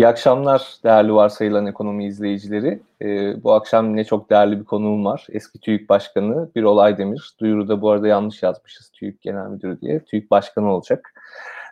[0.00, 2.82] İyi akşamlar değerli varsayılan ekonomi izleyicileri.
[3.02, 5.26] Ee, bu akşam yine çok değerli bir konuğum var.
[5.30, 7.30] Eski TÜİK Başkanı Birol Aydemir.
[7.40, 10.04] Duyuruda bu arada yanlış yazmışız TÜİK Genel Müdürü diye.
[10.04, 11.14] TÜİK Başkanı olacak.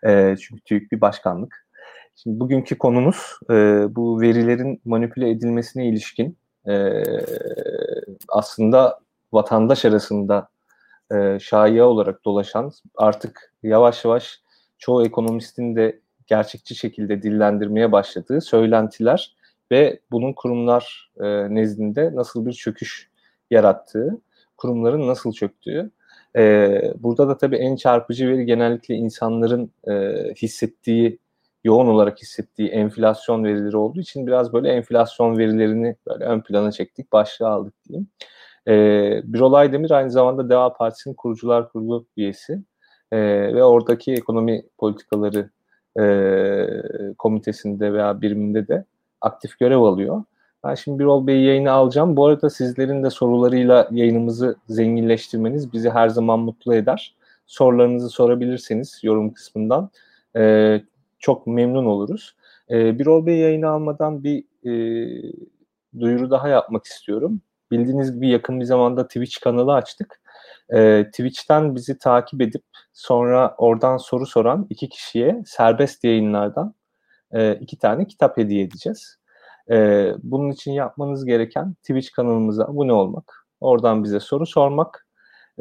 [0.07, 1.67] Ee, çünkü TÜİK bir başkanlık.
[2.17, 3.55] Şimdi bugünkü konumuz e,
[3.97, 6.39] bu verilerin manipüle edilmesine ilişkin
[6.69, 7.03] e,
[8.29, 8.99] aslında
[9.33, 10.49] vatandaş arasında
[11.13, 14.43] e, şaiye olarak dolaşan artık yavaş yavaş
[14.79, 19.37] çoğu ekonomistin de gerçekçi şekilde dillendirmeye başladığı söylentiler
[19.71, 23.11] ve bunun kurumlar e, nezdinde nasıl bir çöküş
[23.51, 24.21] yarattığı,
[24.57, 25.91] kurumların nasıl çöktüğü.
[26.37, 29.93] E, burada da tabii en çarpıcı veri genellikle insanların e,
[30.35, 31.19] hissettiği,
[31.65, 37.13] yoğun olarak hissettiği enflasyon verileri olduğu için biraz böyle enflasyon verilerini böyle ön plana çektik,
[37.13, 38.09] başlığa aldık diyeyim.
[38.69, 38.73] E,
[39.33, 42.63] Birol Aydemir aynı zamanda Deva Partisi'nin kurucular kurulu üyesi
[43.13, 43.19] e,
[43.55, 45.51] ve oradaki ekonomi politikaları
[45.99, 48.85] e, komitesinde veya biriminde de
[49.21, 50.25] aktif görev alıyor.
[50.65, 52.17] Ben şimdi Birol Bey'i yayına alacağım.
[52.17, 57.15] Bu arada sizlerin de sorularıyla yayınımızı zenginleştirmeniz bizi her zaman mutlu eder.
[57.47, 59.91] Sorularınızı sorabilirseniz yorum kısmından
[60.37, 60.81] e,
[61.19, 62.37] çok memnun oluruz.
[62.71, 64.73] E, Birol Bey yayını almadan bir e,
[66.01, 67.41] duyuru daha yapmak istiyorum.
[67.71, 70.21] Bildiğiniz gibi yakın bir zamanda Twitch kanalı açtık.
[70.75, 76.75] E, Twitch'ten bizi takip edip sonra oradan soru soran iki kişiye serbest yayınlardan
[77.33, 79.19] e, iki tane kitap hediye edeceğiz.
[79.71, 85.07] E, bunun için yapmanız gereken Twitch kanalımıza abone olmak, oradan bize soru sormak.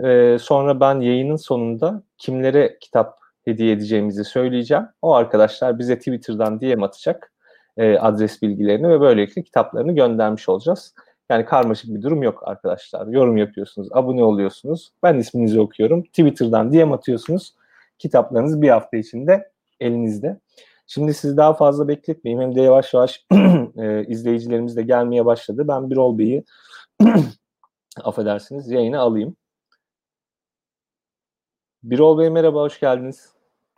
[0.03, 4.87] E, sonra ben yayının sonunda kimlere kitap hediye edeceğimizi söyleyeceğim.
[5.01, 7.33] O arkadaşlar bize Twitter'dan DM atacak
[7.77, 10.93] e, adres bilgilerini ve böylelikle kitaplarını göndermiş olacağız.
[11.29, 13.07] Yani karmaşık bir durum yok arkadaşlar.
[13.07, 14.91] Yorum yapıyorsunuz, abone oluyorsunuz.
[15.03, 16.03] Ben isminizi okuyorum.
[16.03, 17.55] Twitter'dan DM atıyorsunuz.
[17.99, 20.39] Kitaplarınız bir hafta içinde elinizde.
[20.87, 22.41] Şimdi sizi daha fazla bekletmeyeyim.
[22.41, 23.25] Hem de yavaş yavaş
[23.77, 25.67] e, izleyicilerimiz de gelmeye başladı.
[25.67, 26.43] Ben Birol Bey'i
[28.03, 29.35] affedersiniz yayına alayım.
[31.83, 33.29] Birol Bey merhaba, hoş geldiniz.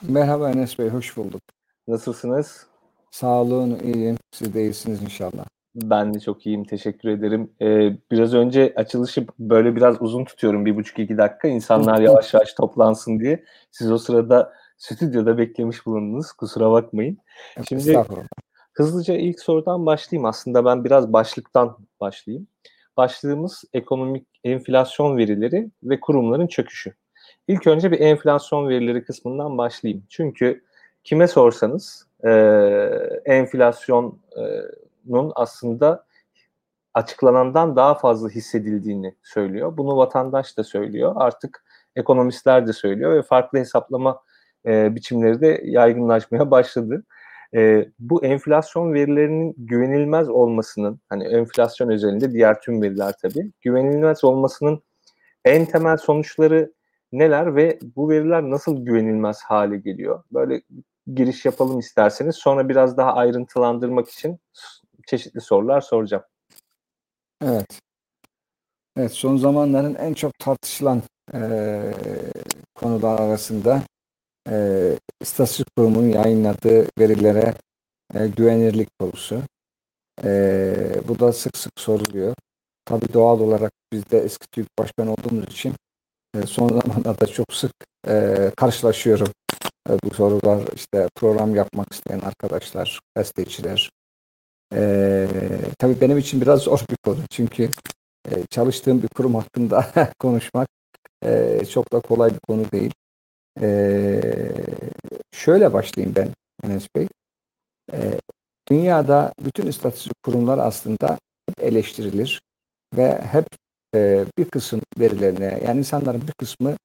[0.04, 1.42] Merhaba Enes Bey, hoş bulduk.
[1.88, 2.68] Nasılsınız?
[3.12, 4.18] Sağ olun, iyiyim.
[4.32, 5.46] Siz de iyisiniz inşallah.
[5.84, 6.64] Ben de çok iyiyim.
[6.64, 7.52] Teşekkür ederim.
[7.62, 10.66] Ee, biraz önce açılışı böyle biraz uzun tutuyorum.
[10.66, 11.48] Bir buçuk iki dakika.
[11.48, 13.44] İnsanlar yavaş yavaş toplansın diye.
[13.72, 16.32] Siz o sırada stüdyoda beklemiş bulundunuz.
[16.32, 17.18] Kusura bakmayın.
[17.70, 18.04] Şimdi
[18.74, 20.26] hızlıca ilk sorudan başlayayım.
[20.26, 22.48] Aslında ben biraz başlıktan başlayayım.
[22.98, 26.94] Başlığımız ekonomik enflasyon verileri ve kurumların çöküşü.
[27.48, 30.04] İlk önce bir enflasyon verileri kısmından başlayayım.
[30.10, 30.64] Çünkü
[31.04, 32.30] kime sorsanız e,
[33.26, 34.44] enflasyon e,
[35.10, 36.06] nun aslında
[36.94, 39.78] açıklanandan daha fazla hissedildiğini söylüyor.
[39.78, 41.14] Bunu vatandaş da söylüyor.
[41.16, 41.64] Artık
[41.96, 44.22] ekonomistler de söylüyor ve farklı hesaplama
[44.66, 47.04] e, biçimleri de yaygınlaşmaya başladı.
[47.56, 54.84] E, bu enflasyon verilerinin güvenilmez olmasının, hani enflasyon özelinde diğer tüm veriler tabii, güvenilmez olmasının
[55.46, 56.74] en temel sonuçları
[57.12, 60.24] neler ve bu veriler nasıl güvenilmez hale geliyor?
[60.32, 60.62] Böyle
[61.16, 62.36] giriş yapalım isterseniz.
[62.36, 64.40] Sonra biraz daha ayrıntılandırmak için
[65.10, 66.24] çeşitli sorular soracağım.
[67.44, 67.80] Evet.
[68.98, 71.02] Evet, son zamanların en çok tartışılan
[71.34, 71.40] e,
[72.76, 73.82] konular arasında
[74.50, 74.86] e,
[75.22, 77.54] İstatistik Kurumu'nun yayınladığı verilere
[78.14, 79.42] e, güvenirlik konusu.
[80.24, 80.74] E,
[81.08, 82.36] bu da sık sık soruluyor.
[82.86, 85.74] Tabi doğal olarak biz de eski TÜİK Başkanı olduğumuz için
[86.36, 87.72] e, son zamanlarda çok sık
[88.08, 89.32] e, karşılaşıyorum.
[89.90, 93.92] E, bu sorular işte program yapmak isteyen arkadaşlar, gazeteciler,
[94.74, 95.28] ee,
[95.80, 97.20] tabii benim için biraz zor bir konu.
[97.30, 97.70] Çünkü
[98.32, 100.68] e, çalıştığım bir kurum hakkında konuşmak
[101.26, 102.94] e, çok da kolay bir konu değil.
[103.62, 104.22] E,
[105.32, 106.30] şöyle başlayayım ben
[106.64, 107.08] Enes Bey.
[107.94, 107.98] E,
[108.70, 111.18] dünyada bütün istatistik kurumlar aslında
[111.50, 112.42] hep eleştirilir
[112.98, 113.46] ve hep
[113.96, 116.76] e, bir kısım verilerine yani insanların bir kısmı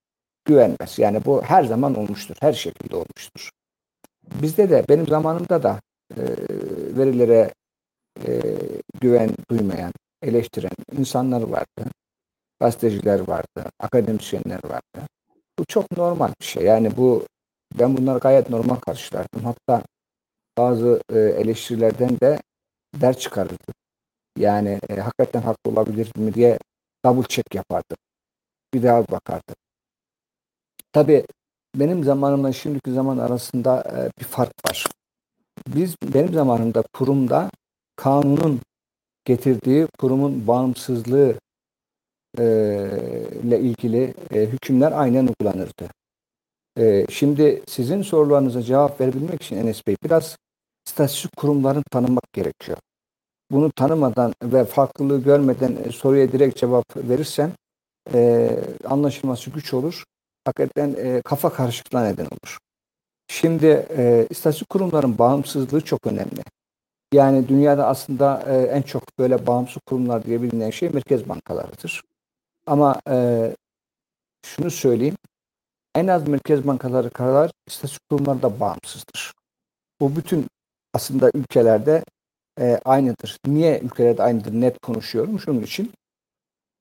[0.45, 0.99] güvenmez.
[0.99, 2.37] Yani bu her zaman olmuştur.
[2.41, 3.51] Her şekilde olmuştur.
[4.43, 5.81] Bizde de benim zamanımda da
[6.17, 6.23] e,
[6.97, 7.51] verilere
[9.05, 9.93] güven duymayan,
[10.23, 11.91] eleştiren insanlar vardı.
[12.61, 15.09] Gazeteciler vardı, akademisyenler vardı.
[15.59, 16.65] Bu çok normal bir şey.
[16.65, 17.27] Yani bu
[17.79, 19.45] ben bunları gayet normal karşılardım.
[19.45, 19.83] Hatta
[20.59, 22.43] bazı e, eleştirilerden de
[22.95, 23.75] ders çıkarırdım.
[24.39, 26.59] Yani e, hakikaten haklı olabilir mi diye
[27.05, 27.97] double check yapardım.
[28.75, 29.57] Bir daha bakardım.
[30.93, 31.27] Tabii
[31.75, 34.87] benim zamanımla şimdiki zaman arasında e, bir fark var.
[35.69, 37.51] Biz benim zamanımda kurumda
[37.97, 38.61] kanunun
[39.25, 41.35] getirdiği kurumun bağımsızlığı
[42.39, 42.45] e,
[43.43, 45.89] ile ilgili e, hükümler aynen uygulanırdı.
[46.79, 50.37] E, şimdi sizin sorularınıza cevap verebilmek için Enes Bey biraz
[50.87, 52.79] istatistik kurumlarını tanımak gerekiyor.
[53.51, 57.53] Bunu tanımadan ve farklılığı görmeden e, soruya direkt cevap verirsen
[58.15, 58.51] e,
[58.85, 60.05] anlaşılması güç olur.
[60.45, 62.59] Hakikaten e, kafa karışıklığına neden olur.
[63.29, 66.43] Şimdi e, istatistik kurumların bağımsızlığı çok önemli.
[67.15, 72.03] Yani dünyada aslında e, en çok böyle bağımsız kurumlar diye bilinen şey merkez bankalarıdır.
[72.67, 73.17] Ama e,
[74.47, 75.17] şunu söyleyeyim,
[75.95, 79.33] en az merkez bankaları kadar istatistik kurumları da bağımsızdır.
[80.01, 80.47] Bu bütün
[80.95, 82.05] aslında ülkelerde
[82.61, 83.39] e, aynıdır.
[83.47, 85.41] Niye ülkelerde aynıdır net konuşuyorum?
[85.41, 85.93] Şunun için.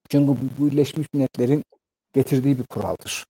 [0.09, 1.63] Çünkü bu Birleşmiş Milletler'in
[2.13, 3.25] getirdiği bir kuraldır.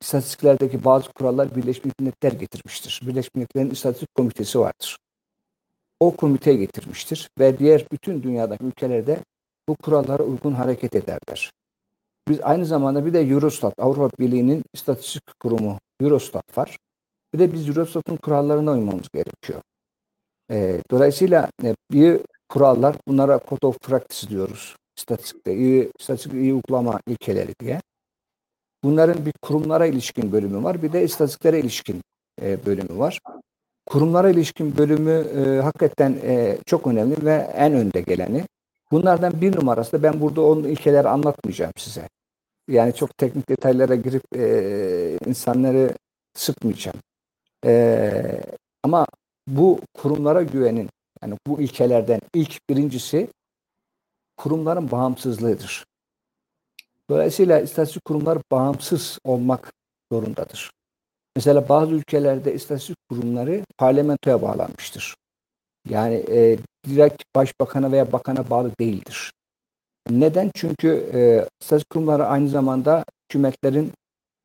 [0.00, 3.00] İstatistiklerdeki bazı kurallar Birleşmiş Milletler getirmiştir.
[3.02, 4.98] Birleşmiş Milletler'in istatistik komitesi vardır.
[6.00, 9.18] O komite getirmiştir ve diğer bütün dünyadaki ülkelerde
[9.68, 11.50] bu kurallara uygun hareket ederler.
[12.28, 16.76] Biz aynı zamanda bir de Eurostat, Avrupa Birliği'nin istatistik kurumu Eurostat var.
[17.34, 19.60] Bir de biz Eurostat'ın kurallarına uymamız gerekiyor.
[20.50, 24.76] E, dolayısıyla e, bir kurallar, bunlara code of practice diyoruz.
[24.98, 27.80] İstatistikte, iyi, istatistik iyi uygulama ilkeleri diye.
[28.84, 32.00] Bunların bir kurumlara ilişkin bölümü var, bir de istatistiklere ilişkin
[32.42, 33.20] e, bölümü var.
[33.88, 38.44] Kurumlara ilişkin bölümü e, hakikaten e, çok önemli ve en önde geleni.
[38.90, 42.08] Bunlardan bir numarası da ben burada onun ilkeleri anlatmayacağım size.
[42.68, 45.94] Yani çok teknik detaylara girip e, insanları
[46.34, 46.96] sıkmayacağım.
[47.64, 48.42] E,
[48.82, 49.06] ama
[49.46, 50.88] bu kurumlara güvenin,
[51.22, 53.28] yani bu ilkelerden ilk birincisi
[54.36, 55.84] kurumların bağımsızlığıdır.
[57.10, 59.72] Dolayısıyla istatistik kurumlar bağımsız olmak
[60.12, 60.77] zorundadır.
[61.38, 65.14] Mesela bazı ülkelerde istatistik kurumları parlamentoya bağlanmıştır.
[65.88, 69.32] Yani e, direkt başbakana veya bakana bağlı değildir.
[70.10, 70.50] Neden?
[70.54, 73.92] Çünkü e, istatistik kurumları aynı zamanda hükümetlerin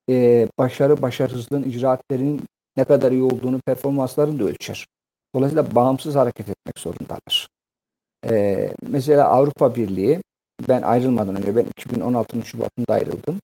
[0.09, 2.41] e, başarı başarısızlığın icraatlerinin
[2.77, 4.87] ne kadar iyi olduğunu, performanslarını da ölçer.
[5.35, 7.47] Dolayısıyla bağımsız hareket etmek zorundadır.
[8.29, 10.21] Ee, mesela Avrupa Birliği,
[10.67, 13.39] ben ayrılmadan önce, ben 2016'nın Şubat'ında ayrıldım.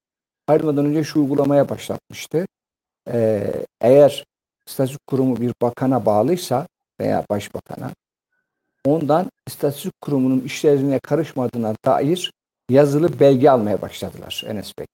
[0.47, 2.45] Ayrılmadan önce şu uygulamaya başlatmıştı.
[3.07, 4.25] Ee, eğer
[4.67, 6.67] istatistik kurumu bir bakana bağlıysa
[6.99, 7.91] veya başbakana,
[8.85, 12.31] ondan istatistik kurumunun işlerine karışmadığına dair
[12.69, 14.85] yazılı belge almaya başladılar Enes Bey.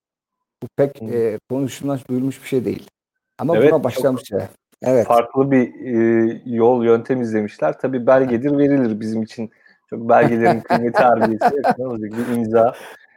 [0.64, 2.90] Bu pek e, konuşulmuş, duyulmuş bir şey değil.
[3.38, 4.44] Ama evet, buna başlamışlar.
[4.84, 5.08] Evet.
[5.08, 7.80] Farklı bir e, yol, yöntem izlemişler.
[7.80, 9.52] Tabii belgedir verilir bizim için.
[9.90, 11.62] Çok belgelerin kıymeti harbiyesi.
[11.78, 12.12] ne olacak?
[12.12, 12.76] Bir imza.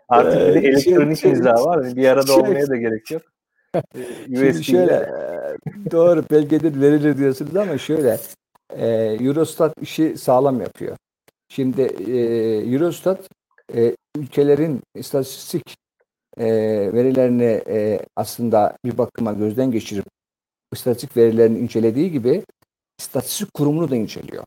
[0.08, 1.96] Artık bir de elektronik şey, imza var.
[1.96, 3.22] Bir arada şey, olmaya da gerek yok.
[4.62, 5.10] Şöyle,
[5.90, 8.18] doğru belgedir verilir diyorsunuz ama şöyle
[8.76, 8.86] e,
[9.20, 10.96] Eurostat işi sağlam yapıyor.
[11.48, 12.16] Şimdi e,
[12.74, 13.28] Eurostat
[13.74, 15.76] e, ülkelerin istatistik
[16.38, 16.46] e,
[16.92, 20.04] verilerini e, aslında bir bakıma gözden geçirip
[20.72, 22.44] istatistik verilerini incelediği gibi
[23.00, 24.44] istatistik kurumunu da inceliyor.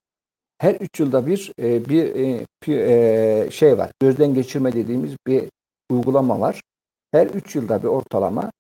[0.58, 3.92] Her üç yılda bir e, bir, e, bir e, şey var.
[4.00, 5.44] Gözden geçirme dediğimiz bir
[5.92, 6.62] uygulama var.
[7.12, 8.52] Her üç yılda bir ortalama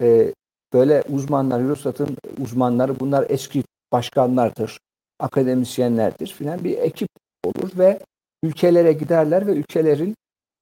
[0.00, 0.34] e,
[0.72, 3.62] böyle uzmanlar, Eurostat'ın uzmanları bunlar eski
[3.92, 4.78] başkanlardır,
[5.20, 7.08] akademisyenlerdir filan bir ekip
[7.44, 7.98] olur ve
[8.42, 10.14] ülkelere giderler ve ülkelerin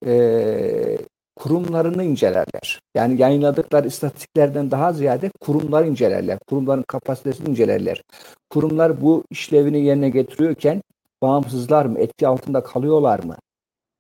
[0.07, 0.99] e,
[1.37, 2.81] kurumlarını incelerler.
[2.95, 6.39] Yani yayınladıkları istatistiklerden daha ziyade kurumlar incelerler.
[6.49, 8.03] Kurumların kapasitesini incelerler.
[8.51, 10.83] Kurumlar bu işlevini yerine getiriyorken
[11.23, 13.37] bağımsızlar mı, etki altında kalıyorlar mı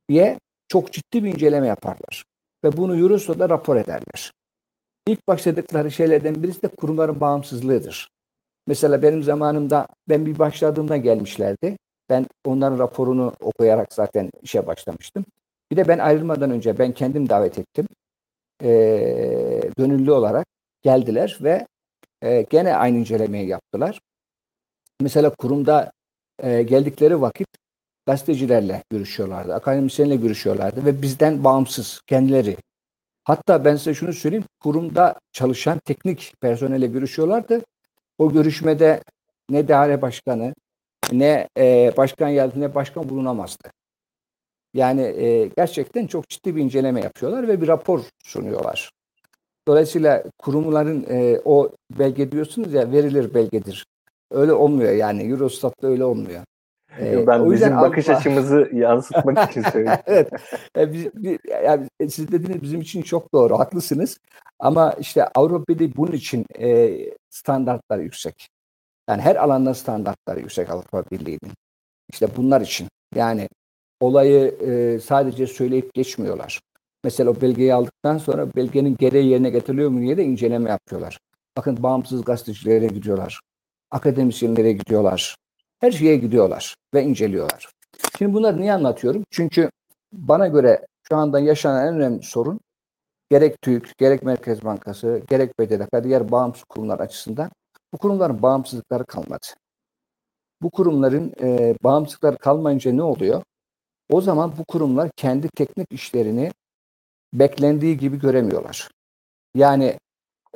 [0.09, 0.38] diye
[0.69, 2.25] çok ciddi bir inceleme yaparlar.
[2.64, 4.33] Ve bunu Eurostat'a rapor ederler.
[5.07, 8.09] İlk başladıkları şeylerden birisi de kurumların bağımsızlığıdır.
[8.67, 11.77] Mesela benim zamanımda ben bir başladığımda gelmişlerdi.
[12.11, 15.25] Ben onların raporunu okuyarak zaten işe başlamıştım.
[15.71, 17.87] Bir de ben ayrılmadan önce ben kendim davet ettim.
[18.63, 20.47] E, gönüllü olarak
[20.83, 21.67] geldiler ve
[22.23, 24.01] e, gene aynı incelemeyi yaptılar.
[25.01, 25.93] Mesela kurumda
[26.43, 27.49] e, geldikleri vakit
[28.07, 32.57] gazetecilerle görüşüyorlardı, akademisyenle görüşüyorlardı ve bizden bağımsız kendileri.
[33.26, 37.61] Hatta ben size şunu söyleyeyim, kurumda çalışan teknik personelle görüşüyorlardı.
[38.18, 39.00] O görüşmede
[39.50, 40.54] ne daire başkanı,
[41.12, 43.71] ne e, başkan yardımcısı, ne başkan bulunamazdı.
[44.75, 48.90] Yani e, gerçekten çok ciddi bir inceleme yapıyorlar ve bir rapor sunuyorlar.
[49.68, 53.87] Dolayısıyla kurumların e, o belge diyorsunuz ya verilir belgedir.
[54.30, 56.42] Öyle olmuyor yani Eurostat'ta öyle olmuyor.
[57.00, 58.21] Ee, ben o bizim bakış Avrupa...
[58.21, 59.99] açımızı yansıtmak için söyledim.
[60.07, 60.31] evet.
[60.76, 64.19] E, biz, biz, yani siz dediğiniz bizim için çok doğru, haklısınız.
[64.59, 66.97] Ama işte Avrupa'da bunun için e,
[67.31, 68.49] standartlar yüksek.
[69.11, 71.53] Yani her alanda standartlar yüksek Avrupa Birliği'nin.
[72.12, 72.88] İşte bunlar için.
[73.15, 73.49] Yani
[74.00, 76.61] olayı e, sadece söyleyip geçmiyorlar.
[77.05, 81.19] Mesela o belgeyi aldıktan sonra belgenin gereği yerine getiriliyor mu diye de inceleme yapıyorlar.
[81.57, 83.41] Bakın bağımsız gazetecilere gidiyorlar.
[83.91, 85.37] Akademisyenlere gidiyorlar.
[85.80, 87.71] Her şeye gidiyorlar ve inceliyorlar.
[88.18, 89.25] Şimdi bunları niye anlatıyorum?
[89.30, 89.71] Çünkü
[90.12, 92.61] bana göre şu anda yaşanan en önemli sorun
[93.30, 97.50] gerek TÜİK, gerek Merkez Bankası, gerek BDDK, diğer bağımsız kurumlar açısından
[97.92, 99.47] bu kurumların bağımsızlıkları kalmadı.
[100.62, 103.42] Bu kurumların e, bağımsızlıkları kalmayınca ne oluyor?
[104.11, 106.52] O zaman bu kurumlar kendi teknik işlerini
[107.35, 108.90] beklendiği gibi göremiyorlar.
[109.54, 109.99] Yani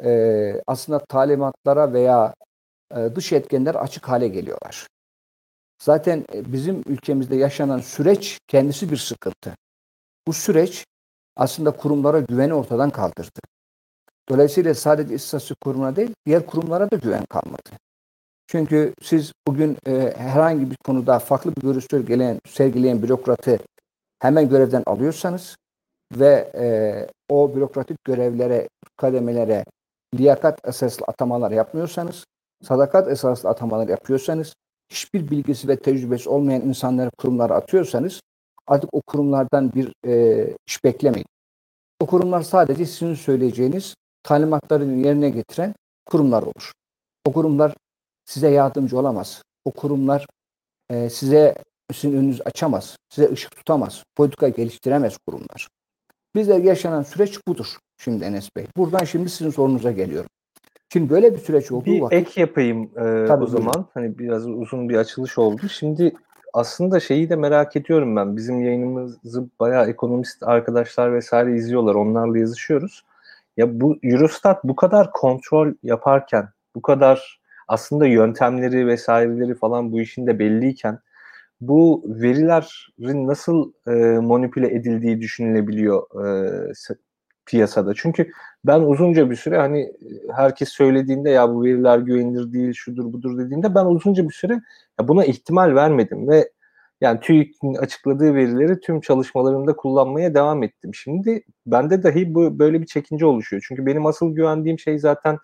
[0.05, 2.35] e, aslında talimatlara veya
[2.97, 4.87] e, dış etkenler açık hale geliyorlar.
[5.83, 9.57] Zaten e, bizim ülkemizde yaşanan süreç kendisi bir sıkıntı.
[10.27, 10.85] Bu süreç
[11.37, 13.41] aslında kurumlara güveni ortadan kaldırdı.
[14.29, 17.71] Dolayısıyla sadece istatistik kurumuna değil, diğer kurumlara da güven kalmadı.
[18.47, 23.59] Çünkü siz bugün e, herhangi bir konuda farklı bir görüş sergileyen, sergileyen bürokratı
[24.19, 25.57] hemen görevden alıyorsanız
[26.13, 26.65] ve e,
[27.29, 29.65] o bürokratik görevlere, kademelere
[30.15, 32.25] liyakat esaslı atamalar yapmıyorsanız,
[32.63, 34.55] sadakat esaslı atamalar yapıyorsanız,
[34.91, 38.21] hiçbir bilgisi ve tecrübesi olmayan insanları kurumlara atıyorsanız
[38.67, 41.27] artık o kurumlardan bir e, iş beklemeyin.
[42.01, 45.75] O kurumlar sadece sizin söyleyeceğiniz talimatların yerine getiren
[46.07, 46.73] kurumlar olur.
[47.25, 47.75] O kurumlar
[48.25, 49.43] size yardımcı olamaz.
[49.65, 50.27] O kurumlar
[50.91, 51.55] e, size
[51.93, 55.69] sizin önünüzü açamaz, size ışık tutamaz, politika geliştiremez kurumlar.
[56.35, 58.67] Bizde yaşanan süreç budur şimdi Enes Bey.
[58.77, 60.31] Buradan şimdi sizin sorunuza geliyorum.
[60.93, 62.19] Şimdi böyle bir süreç olduğu bir vakit...
[62.19, 63.87] ek yapayım e, Tabii, o zaman.
[63.95, 65.69] Hani biraz uzun bir açılış oldu.
[65.69, 66.13] Şimdi
[66.53, 68.37] aslında şeyi de merak ediyorum ben.
[68.37, 71.95] Bizim yayınımızı bayağı ekonomist arkadaşlar vesaire izliyorlar.
[71.95, 73.05] Onlarla yazışıyoruz.
[73.57, 80.27] Ya bu Eurostat bu kadar kontrol yaparken, bu kadar aslında yöntemleri vesaireleri falan bu işin
[80.27, 80.99] de belliyken
[81.61, 86.75] bu verilerin nasıl e, manipüle edildiği düşünülebiliyor e,
[87.51, 87.95] piyasada.
[87.97, 88.31] Çünkü
[88.65, 89.93] ben uzunca bir süre hani
[90.37, 94.61] herkes söylediğinde ya bu veriler güvenilir değil, şudur budur dediğinde ben uzunca bir süre
[95.03, 96.51] buna ihtimal vermedim ve
[97.01, 100.95] yani TÜİK'in açıkladığı verileri tüm çalışmalarımda kullanmaya devam ettim.
[100.95, 103.65] Şimdi bende dahi bu böyle bir çekince oluşuyor.
[103.69, 105.39] Çünkü benim asıl güvendiğim şey zaten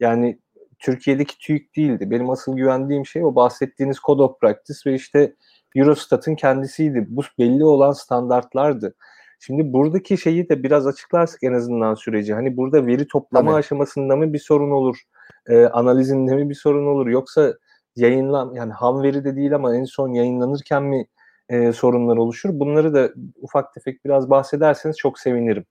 [0.00, 0.38] yani
[0.78, 2.10] Türkiye'deki TÜİK değildi.
[2.10, 5.34] Benim asıl güvendiğim şey o bahsettiğiniz Code of Practice ve işte
[5.76, 7.06] Eurostat'ın kendisiydi.
[7.08, 8.94] Bu belli olan standartlardı.
[9.38, 12.34] Şimdi buradaki şeyi de biraz açıklarsak en azından süreci.
[12.34, 13.58] Hani burada veri toplama Tabii.
[13.58, 15.02] aşamasında mı bir sorun olur?
[15.48, 17.06] E, analizinde mi bir sorun olur?
[17.06, 17.54] Yoksa
[17.96, 21.06] yayınlan yani ham veri de değil ama en son yayınlanırken mi
[21.48, 22.50] e, sorunlar oluşur?
[22.52, 25.64] Bunları da ufak tefek biraz bahsederseniz çok sevinirim.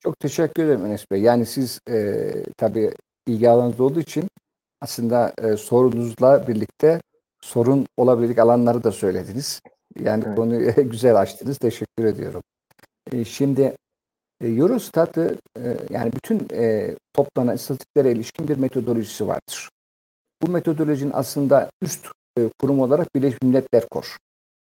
[0.00, 1.22] Çok teşekkür ederim Enes Bey.
[1.22, 2.92] Yani siz e, tabii
[3.26, 4.28] ilgi alanınız olduğu için
[4.80, 7.00] aslında e, sorunuzla birlikte
[7.40, 9.60] sorun olabilecek alanları da söylediniz.
[10.00, 10.36] Yani evet.
[10.36, 11.58] konuyu güzel açtınız.
[11.58, 12.42] Teşekkür ediyorum.
[13.12, 13.76] E, şimdi
[14.40, 19.70] e, Eurostat'ı e, yani bütün e, toplanan istatistiklere ilişkin bir metodolojisi vardır.
[20.42, 22.06] Bu metodolojinin aslında üst
[22.38, 24.16] e, kurum olarak Birleşmiş Milletler Kor.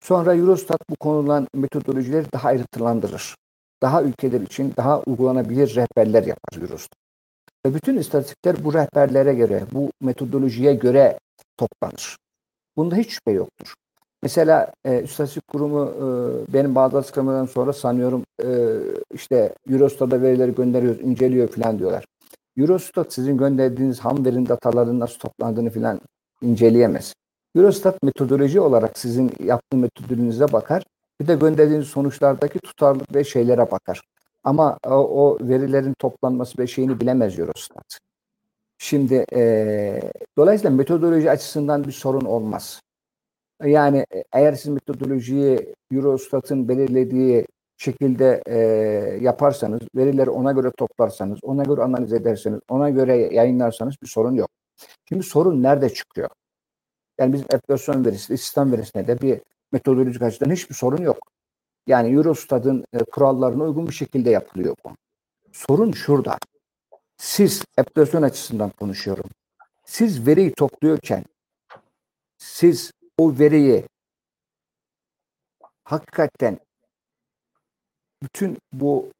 [0.04, 3.36] Sonra Eurostat bu konulan metodolojileri daha ayrıntılandırır.
[3.82, 7.00] Daha ülkeler için daha uygulanabilir rehberler yapar Eurostat.
[7.66, 11.20] Ve bütün istatistikler bu rehberlere göre, bu metodolojiye göre
[11.58, 12.18] toplanır.
[12.78, 13.74] Bunda hiç şüphe yoktur.
[14.24, 18.48] Mesela e, İstatistik Kurumu e, benim bazı açıklamalardan sonra sanıyorum e,
[19.14, 22.06] işte Eurostat'a verileri gönderiyoruz, inceliyor falan diyorlar.
[22.58, 26.02] Eurostat sizin gönderdiğiniz ham verin dataların nasıl toplandığını falan
[26.42, 27.14] inceleyemez.
[27.56, 30.84] Eurostat metodoloji olarak sizin yaptığı metodolojinize bakar.
[31.22, 34.02] Bir de gönderdiğiniz sonuçlardaki tutarlılık ve şeylere bakar.
[34.44, 38.00] Ama o, o verilerin toplanması ve şeyini bilemez Eurostat.
[38.78, 40.02] Şimdi e,
[40.38, 42.82] dolayısıyla metodoloji açısından bir sorun olmaz.
[43.66, 47.46] Yani e, eğer siz metodolojiyi Eurostat'ın belirlediği
[47.78, 48.58] şekilde e,
[49.22, 54.50] yaparsanız, verileri ona göre toplarsanız, ona göre analiz ederseniz, ona göre yayınlarsanız bir sorun yok.
[55.10, 56.30] Şimdi sorun nerede çıkıyor?
[57.20, 61.18] Yani bizim enflasyon verisi, sistem verisinde de bir metodolojik açıdan hiçbir sorun yok.
[61.88, 64.92] Yani Eurostat'ın e, kurallarına uygun bir şekilde yapılıyor bu.
[65.52, 66.38] Sorun şurada.
[67.18, 69.26] Siz enflasyon açısından konuşuyorum.
[69.86, 71.24] Siz veriyi topluyorken
[72.38, 73.84] siz o veriyi
[75.84, 76.60] hakikaten
[78.24, 79.12] bütün bu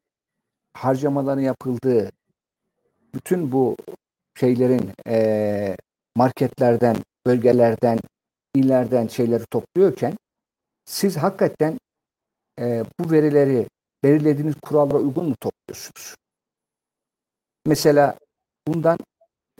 [0.74, 2.10] harcamaların yapıldığı,
[3.14, 3.76] bütün bu
[4.34, 5.76] şeylerin e,
[6.16, 7.98] marketlerden, bölgelerden,
[8.54, 10.16] illerden şeyleri topluyorken
[10.84, 11.78] siz hakikaten
[12.58, 13.66] e, bu verileri
[14.04, 16.16] belirlediğiniz kurallara uygun mu topluyorsunuz?
[17.66, 18.18] Mesela
[18.68, 18.98] bundan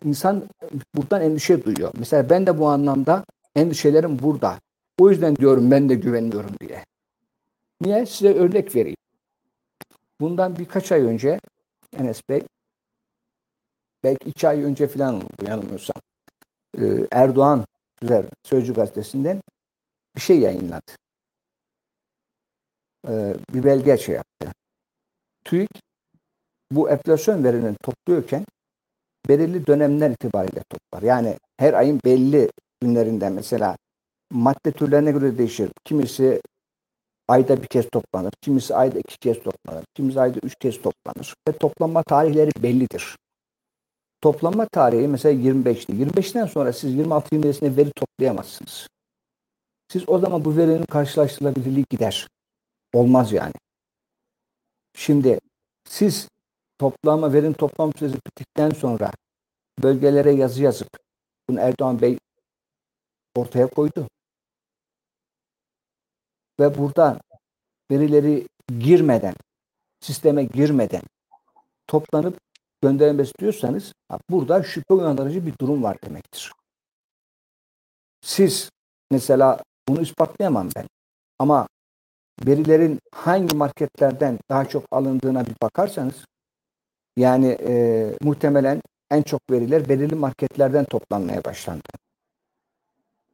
[0.05, 0.49] insan
[0.95, 1.93] buradan endişe duyuyor.
[1.99, 3.25] Mesela ben de bu anlamda
[3.57, 4.61] endişelerim burada.
[4.99, 6.85] O yüzden diyorum ben de güvenmiyorum diye.
[7.81, 8.07] Niye?
[8.07, 8.97] Size örnek vereyim.
[10.21, 11.41] Bundan birkaç ay önce
[11.97, 12.43] Enes Bey,
[14.05, 15.97] belki iki ay önce falan oldu yanılmıyorsam.
[17.13, 17.65] Erdoğan
[18.03, 19.41] üzerine Sözcü gazetesinden
[20.17, 20.93] bir şey yayınladı.
[23.09, 24.53] Ee, bir belge şey yaptı.
[25.45, 25.71] TÜİK
[26.71, 28.45] bu enflasyon verilerini topluyorken
[29.29, 31.03] belirli dönemler itibariyle toplar.
[31.03, 32.51] Yani her ayın belli
[32.81, 33.77] günlerinde mesela
[34.31, 35.71] madde türlerine göre değişir.
[35.85, 36.41] Kimisi
[37.29, 41.35] ayda bir kez toplanır, kimisi ayda iki kez toplanır, kimisi ayda üç kez toplanır.
[41.49, 43.17] Ve toplanma tarihleri bellidir.
[44.21, 45.93] Toplanma tarihi mesela 25'ti.
[45.93, 48.89] 25'ten sonra siz 26-27'sinde veri toplayamazsınız.
[49.93, 52.29] Siz o zaman bu verinin karşılaştırılabilirliği gider.
[52.95, 53.55] Olmaz yani.
[54.97, 55.41] Şimdi
[55.89, 56.29] siz
[56.79, 59.11] toplama, verin toplam süresi bittikten sonra
[59.83, 60.89] bölgelere yazı yazıp
[61.49, 62.19] bunu Erdoğan Bey
[63.35, 64.09] ortaya koydu.
[66.61, 67.21] Ve burada
[67.91, 69.35] verileri girmeden,
[70.01, 71.03] sisteme girmeden
[71.87, 72.39] toplanıp
[72.83, 73.93] gönderilmesi diyorsanız
[74.31, 76.53] burada şüphe uyandırıcı bir durum var demektir.
[78.21, 78.71] Siz
[79.11, 80.87] mesela bunu ispatlayamam ben.
[81.39, 81.69] Ama
[82.47, 86.25] verilerin hangi marketlerden daha çok alındığına bir bakarsanız
[87.17, 91.89] yani e, muhtemelen en çok veriler belirli marketlerden toplanmaya başlandı.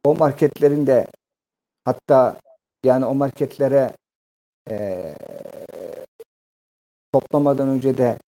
[0.07, 1.07] O marketlerin de
[1.85, 2.39] hatta
[2.83, 3.91] yani o marketlere
[4.69, 5.15] e,
[7.13, 8.19] toplamadan önce de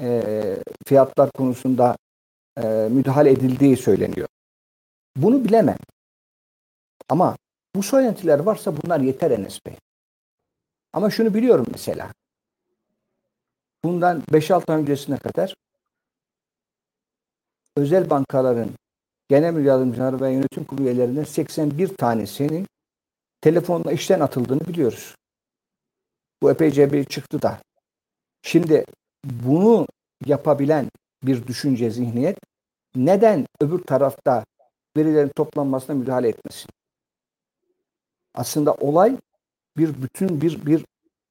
[0.00, 0.22] e,
[0.86, 1.96] fiyatlar konusunda
[2.58, 4.28] e, müdahale edildiği söyleniyor.
[5.16, 5.78] Bunu bilemem.
[7.08, 7.36] Ama
[7.74, 9.76] bu söylentiler varsa bunlar yeter Enes Bey.
[10.92, 12.12] Ama şunu biliyorum mesela.
[13.84, 15.54] Bundan 5-6 ay öncesine kadar
[17.76, 18.70] özel bankaların
[19.34, 22.66] genel müdür yardımcıları ve yönetim kurulu üyelerinden 81 tanesinin
[23.40, 25.14] telefonla işten atıldığını biliyoruz.
[26.42, 27.60] Bu epeyce bir çıktı da.
[28.42, 28.84] Şimdi
[29.24, 29.86] bunu
[30.26, 30.90] yapabilen
[31.22, 32.38] bir düşünce zihniyet
[32.96, 34.44] neden öbür tarafta
[34.96, 36.70] verilerin toplanmasına müdahale etmesin?
[38.34, 39.16] Aslında olay
[39.76, 40.84] bir bütün bir bir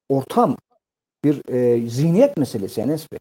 [0.10, 0.58] ortam,
[1.24, 3.20] bir e, zihniyet meselesi Enes Bey.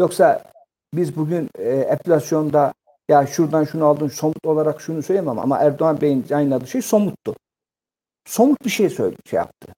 [0.00, 0.52] Yoksa
[0.94, 2.74] biz bugün e, enflasyonda
[3.08, 7.36] ya şuradan şunu aldın somut olarak şunu söyleyemem ama Erdoğan Bey'in yayınladığı şey somuttu.
[8.24, 9.72] Somut bir şey söyledi, şey yaptı.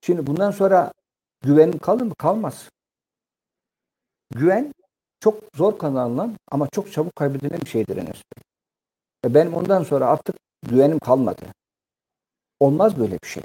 [0.00, 0.92] Şimdi bundan sonra
[1.42, 2.14] güvenim kalır mı?
[2.18, 2.68] Kalmaz.
[4.30, 4.72] Güven
[5.20, 9.34] çok zor kazanılan ama çok çabuk kaybedilen bir şeydir Enes Bey.
[9.34, 11.42] Ve ondan sonra artık güvenim kalmadı.
[12.60, 13.42] Olmaz böyle bir şey.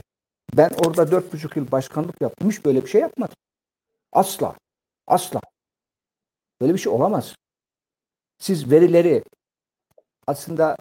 [0.58, 2.16] Ben orada dört buçuk yıl başkanlık.
[2.44, 3.36] Hiç böyle bir şey yapmadım.
[4.12, 4.56] Asla.
[5.08, 5.42] Asla.
[6.62, 7.36] Böyle bir şey olamaz.
[8.40, 9.24] Siz verileri
[10.28, 10.78] aslında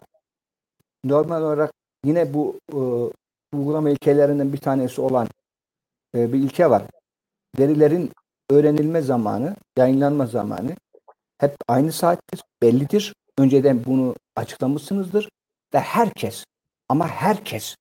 [1.03, 1.73] normal olarak
[2.05, 2.77] yine bu e,
[3.57, 5.27] uygulama ilkelerinden bir tanesi olan
[6.15, 6.83] e, bir ilke var.
[7.59, 8.11] Verilerin
[8.49, 10.75] öğrenilme zamanı, yayınlanma zamanı
[11.37, 13.13] hep aynı saattir, bellidir.
[13.37, 15.29] Önceden bunu açıklamışsınızdır
[15.73, 16.43] ve herkes
[16.89, 17.75] ama herkes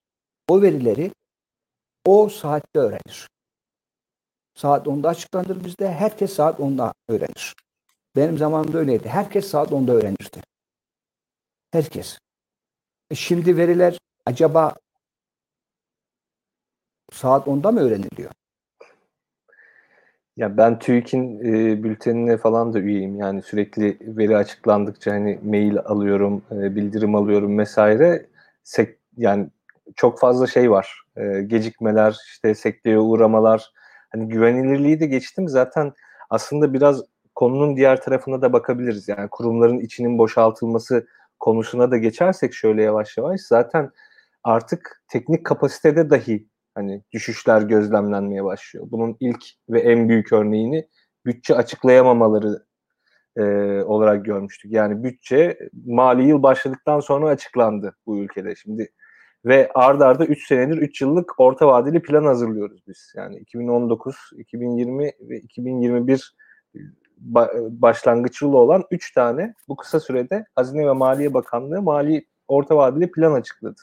[0.49, 1.13] o verileri
[2.07, 3.29] o saatte öğrenir.
[4.55, 5.93] Saat 10'da açıklanır bizde.
[5.93, 7.55] Herkes saat 10'da öğrenir.
[8.19, 9.09] Benim zamanımda öyleydi.
[9.09, 10.41] Herkes saat 10'da öğrenirdi.
[11.71, 12.19] Herkes.
[13.11, 14.75] E şimdi veriler acaba
[17.13, 18.31] saat 10'da mı öğreniliyor?
[20.37, 23.17] Ya ben TÜİK'in e, bültenine falan da üyeyim.
[23.17, 28.27] Yani sürekli veri açıklandıkça hani mail alıyorum, e, bildirim alıyorum vesaire.
[28.65, 29.49] Sek, yani
[29.97, 31.03] çok fazla şey var.
[31.17, 33.73] E, gecikmeler, işte sekteye uğramalar.
[34.11, 35.49] Hani güvenilirliği de geçtim.
[35.49, 35.93] Zaten
[36.31, 37.05] aslında biraz
[37.39, 39.09] konunun diğer tarafına da bakabiliriz.
[39.09, 41.07] Yani kurumların içinin boşaltılması
[41.39, 43.91] konusuna da geçersek şöyle yavaş yavaş zaten
[44.45, 48.87] artık teknik kapasitede dahi hani düşüşler gözlemlenmeye başlıyor.
[48.91, 50.89] Bunun ilk ve en büyük örneğini
[51.27, 52.67] bütçe açıklayamamaları
[53.37, 53.43] e,
[53.83, 54.73] olarak görmüştük.
[54.73, 58.55] Yani bütçe mali yıl başladıktan sonra açıklandı bu ülkede.
[58.55, 58.93] Şimdi
[59.45, 63.13] ve ard arda 3 senedir 3 yıllık orta vadeli plan hazırlıyoruz biz.
[63.17, 66.35] Yani 2019, 2020 ve 2021
[67.71, 73.11] başlangıç yılı olan 3 tane bu kısa sürede Hazine ve Maliye Bakanlığı mali orta vadeli
[73.11, 73.81] plan açıkladı.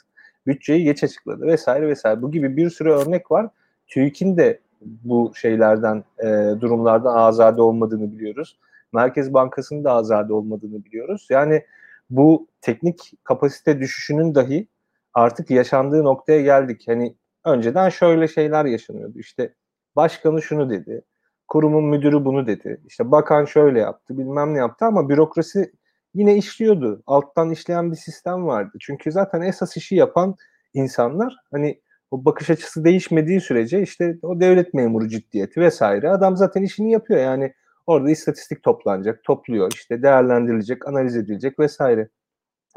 [0.48, 2.22] Bütçeyi geç açıkladı vesaire vesaire.
[2.22, 3.50] Bu gibi bir sürü örnek var.
[3.88, 6.26] TÜİK'in de bu şeylerden, e,
[6.62, 8.58] durumlardan azade olmadığını biliyoruz.
[8.94, 11.28] Merkez Bankası'nın da azade olmadığını biliyoruz.
[11.30, 11.66] Yani
[12.10, 14.68] bu teknik kapasite düşüşünün dahi
[15.14, 16.84] artık yaşandığı noktaya geldik.
[16.88, 19.20] Hani önceden şöyle şeyler yaşanıyordu.
[19.20, 19.54] İşte
[19.96, 21.02] başkanı şunu dedi,
[21.48, 22.82] kurumun müdürü bunu dedi.
[22.88, 25.72] İşte bakan şöyle yaptı, bilmem ne yaptı ama bürokrasi
[26.14, 27.04] yine işliyordu.
[27.08, 28.78] Alttan işleyen bir sistem vardı.
[28.82, 30.36] Çünkü zaten esas işi yapan
[30.74, 31.82] insanlar hani
[32.12, 37.20] o bakış açısı değişmediği sürece işte o devlet memuru ciddiyeti vesaire adam zaten işini yapıyor.
[37.20, 37.54] Yani
[37.88, 42.10] orada istatistik toplanacak, topluyor, işte değerlendirilecek, analiz edilecek vesaire.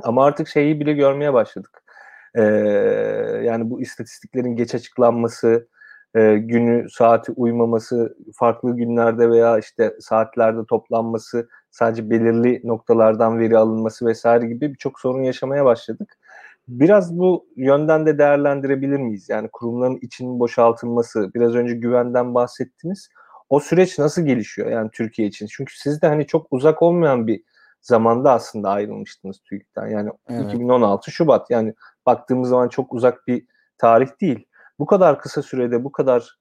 [0.02, 1.82] Ama artık şeyi bile görmeye başladık.
[2.34, 2.42] Ee,
[3.44, 5.68] yani bu istatistiklerin geç açıklanması,
[6.14, 14.06] e, günü saati uymaması, farklı günlerde veya işte saatlerde toplanması, sadece belirli noktalardan veri alınması
[14.06, 16.18] vesaire gibi birçok sorun yaşamaya başladık.
[16.68, 19.28] Biraz bu yönden de değerlendirebilir miyiz?
[19.28, 23.08] Yani kurumların içinin boşaltılması, biraz önce güvenden bahsettiniz.
[23.48, 25.46] O süreç nasıl gelişiyor yani Türkiye için?
[25.46, 27.42] Çünkü siz de hani çok uzak olmayan bir
[27.80, 29.86] zamanda aslında ayrılmıştınız TÜİK'ten.
[29.86, 30.44] Yani evet.
[30.44, 31.74] 2016 Şubat yani
[32.06, 33.46] baktığımız zaman çok uzak bir
[33.78, 34.47] tarih değil.
[34.78, 36.38] Bu kadar kısa sürede bu kadar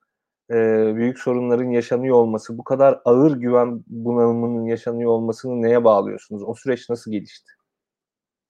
[0.51, 0.55] e,
[0.95, 6.43] büyük sorunların yaşanıyor olması, bu kadar ağır güven bunalımının yaşanıyor olmasını neye bağlıyorsunuz?
[6.43, 7.51] O süreç nasıl gelişti?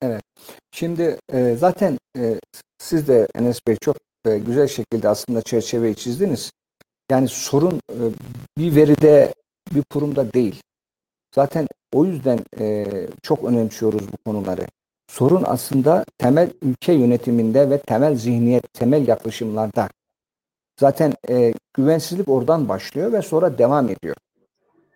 [0.01, 0.23] Evet.
[0.71, 2.39] Şimdi e, zaten e,
[2.77, 6.51] siz de Enes Bey çok e, güzel şekilde aslında çerçeveyi çizdiniz.
[7.11, 8.03] Yani sorun e,
[8.57, 9.33] bir veride,
[9.75, 10.61] bir kurumda değil.
[11.35, 12.85] Zaten o yüzden e,
[13.23, 14.67] çok önemsiyoruz bu konuları.
[15.07, 19.89] Sorun aslında temel ülke yönetiminde ve temel zihniyet, temel yaklaşımlarda.
[20.79, 24.15] Zaten e, güvensizlik oradan başlıyor ve sonra devam ediyor.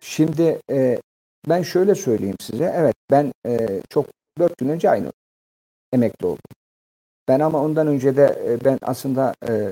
[0.00, 1.00] Şimdi e,
[1.48, 2.72] ben şöyle söyleyeyim size.
[2.76, 4.06] Evet ben e, çok
[4.38, 5.12] dört gün önce aynı
[5.92, 6.42] emekli oldum.
[7.28, 9.70] Ben ama ondan önce de e, ben aslında e,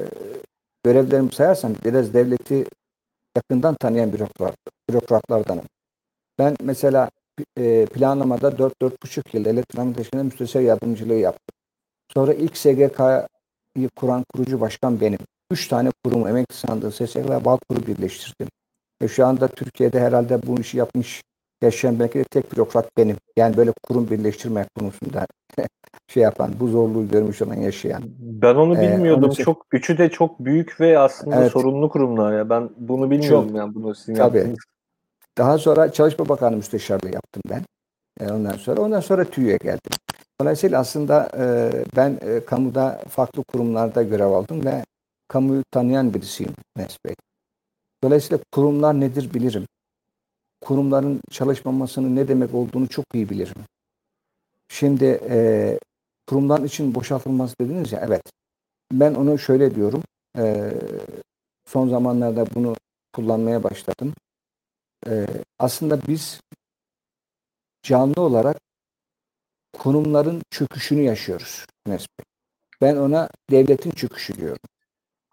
[0.84, 2.64] görevlerimi sayarsam biraz devleti
[3.36, 4.56] yakından tanıyan bürokrat,
[4.90, 5.64] bürokratlardanım.
[6.38, 7.10] Ben mesela
[7.58, 11.54] e, planlamada 4-4,5 yıl elektronik teşkilatında müstesar yardımcılığı yaptım.
[12.14, 15.18] Sonra ilk SGK'yı kuran kurucu başkan benim.
[15.50, 18.48] Üç tane kurumu emekli sandığı SSK ve Bağkur'u birleştirdim.
[19.02, 21.22] Ve şu anda Türkiye'de herhalde bu işi yapmış
[21.62, 23.16] yaşayan belki de tek bürokrat benim.
[23.36, 25.26] Yani böyle kurum birleştirme konusunda
[26.08, 28.02] şey yapan, bu zorluğu görmüş olan yaşayan.
[28.18, 29.24] Ben onu ee, bilmiyordum.
[29.24, 31.52] Ee, onu çok üçü de çok büyük ve aslında evet.
[31.52, 32.50] sorunlu kurumlar ya.
[32.50, 34.36] Ben bunu bilmiyordum çok, yani bunu sizin tabii.
[34.38, 34.58] yaptığınız.
[35.40, 37.64] Daha sonra Çalışma Bakanı müsteşarlığı yaptım ben.
[38.20, 39.92] E, ondan sonra ondan sonra TÜİ'ye geldim.
[40.40, 44.84] Dolayısıyla aslında e, ben e, kamuda farklı kurumlarda görev aldım ve
[45.28, 46.96] kamuyu tanıyan birisiyim Nes.
[48.04, 49.66] Dolayısıyla kurumlar nedir bilirim.
[50.60, 53.64] Kurumların çalışmamasının ne demek olduğunu çok iyi bilirim.
[54.68, 55.78] Şimdi e,
[56.64, 58.22] için boşaltılması dediniz ya evet.
[58.92, 60.02] Ben onu şöyle diyorum.
[61.66, 62.74] Son zamanlarda bunu
[63.12, 64.14] kullanmaya başladım
[65.08, 65.26] e,
[65.58, 66.40] aslında biz
[67.82, 68.56] canlı olarak
[69.72, 72.22] konumların çöküşünü yaşıyoruz Nesbi.
[72.80, 74.62] Ben ona devletin çöküşü diyorum.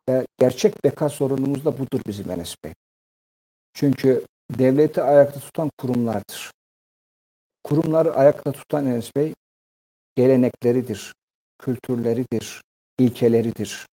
[0.10, 2.74] Ve gerçek beka sorunumuz da budur bizim Enes Bey.
[3.74, 6.52] Çünkü devleti ayakta tutan kurumlardır.
[7.64, 9.34] Kurumları ayakta tutan Enes Bey
[10.16, 11.14] gelenekleridir,
[11.60, 12.62] kültürleridir,
[13.00, 13.88] ilkeleridir.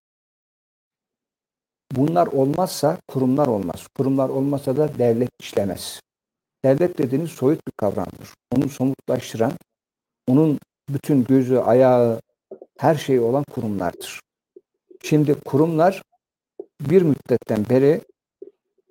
[1.97, 3.87] Bunlar olmazsa kurumlar olmaz.
[3.97, 6.01] Kurumlar olmasa da devlet işlemez.
[6.65, 8.29] Devlet dediğiniz soyut bir kavramdır.
[8.57, 9.53] Onu somutlaştıran,
[10.29, 12.21] onun bütün gözü, ayağı,
[12.79, 14.21] her şeyi olan kurumlardır.
[15.03, 16.03] Şimdi kurumlar
[16.81, 18.01] bir müddetten beri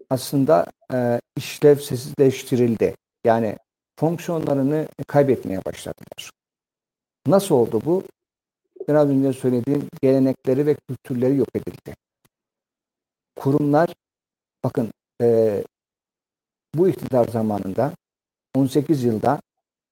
[0.10, 2.96] aslında e, işlevsizleştirildi.
[3.26, 3.58] Yani
[4.00, 6.32] fonksiyonlarını kaybetmeye başladılar.
[7.28, 8.04] Nasıl oldu bu?
[8.88, 11.96] Biraz önce söylediğim gelenekleri ve kültürleri yok edildi
[13.36, 13.90] kurumlar
[14.64, 14.92] bakın
[15.22, 15.64] e,
[16.76, 17.94] bu iktidar zamanında
[18.56, 19.42] 18 yılda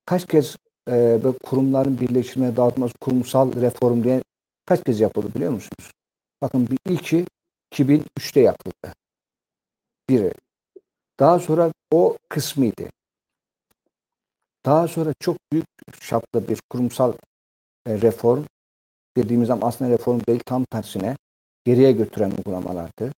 [0.06, 0.56] kaç kez
[0.90, 4.24] e, kurumların birleştirmeye dağıtması, kurumsal reform diye
[4.66, 5.92] kaç kez yapıldı biliyor musunuz?
[6.42, 7.26] Bakın bir ilki
[7.74, 8.94] 2003'te yapıldı.
[10.10, 10.34] Biri.
[11.20, 12.90] Daha sonra o kısmıydı.
[14.66, 15.66] Daha sonra çok büyük
[16.02, 17.14] çaplı bir kurumsal
[17.88, 18.44] e, reform
[19.18, 21.18] dediğimiz zaman aslında reform değil tam tersine
[21.66, 23.12] geriye götüren uygulamalardı.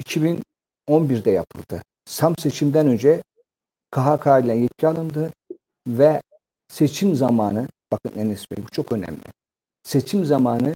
[0.00, 1.82] 2011'de yapıldı.
[2.04, 3.22] Sam seçimden önce
[3.90, 5.32] KHK ile yetki alındı
[5.86, 6.22] ve
[6.68, 9.22] seçim zamanı, bakın Enes Bey bu çok önemli.
[9.82, 10.74] Seçim zamanı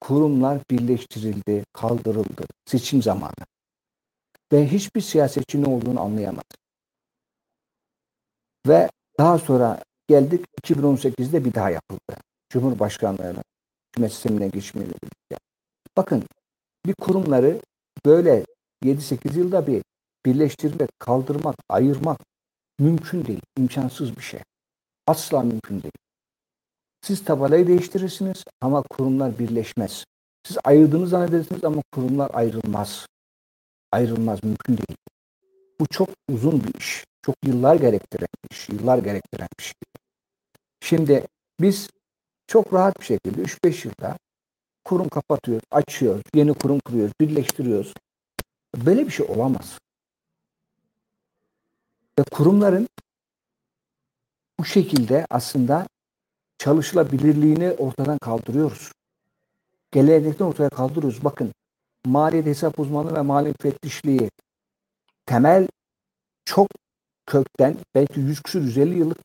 [0.00, 2.46] kurumlar birleştirildi, kaldırıldı.
[2.66, 3.44] Seçim zamanı.
[4.52, 6.54] Ve hiçbir siyasetçi ne olduğunu anlayamadı.
[8.66, 12.16] Ve daha sonra geldik 2018'de bir daha yapıldı.
[12.48, 13.42] Cumhurbaşkanlığına
[13.88, 14.92] hükümet sistemine geçmeyle.
[15.96, 16.24] Bakın
[16.86, 17.60] bir kurumları
[18.06, 18.44] böyle
[18.84, 19.82] 7-8 yılda bir
[20.26, 22.18] birleştirmek, kaldırmak, ayırmak
[22.78, 23.40] mümkün değil.
[23.58, 24.40] imkansız bir şey.
[25.06, 25.92] Asla mümkün değil.
[27.02, 30.04] Siz tabelayı değiştirirsiniz ama kurumlar birleşmez.
[30.46, 33.06] Siz ayırdığını zannedersiniz ama kurumlar ayrılmaz.
[33.92, 34.96] Ayrılmaz, mümkün değil.
[35.80, 37.04] Bu çok uzun bir iş.
[37.22, 38.68] Çok yıllar gerektiren bir iş.
[38.68, 39.74] Yıllar gerektiren bir şey.
[40.80, 41.26] Şimdi
[41.60, 41.88] biz
[42.46, 44.16] çok rahat bir şekilde 3-5 yılda
[44.84, 47.94] kurum kapatıyoruz, açıyoruz, yeni kurum kuruyoruz, birleştiriyoruz.
[48.76, 49.78] Böyle bir şey olamaz.
[52.18, 52.88] Ve kurumların
[54.60, 55.86] bu şekilde aslında
[56.58, 58.92] çalışılabilirliğini ortadan kaldırıyoruz.
[59.92, 61.24] Gelenekten ortaya kaldırıyoruz.
[61.24, 61.52] Bakın
[62.06, 64.30] maliyet hesap uzmanlığı ve mali müfettişliği
[65.26, 65.68] temel
[66.44, 66.68] çok
[67.26, 69.18] kökten belki 100 küsur 150 yıllık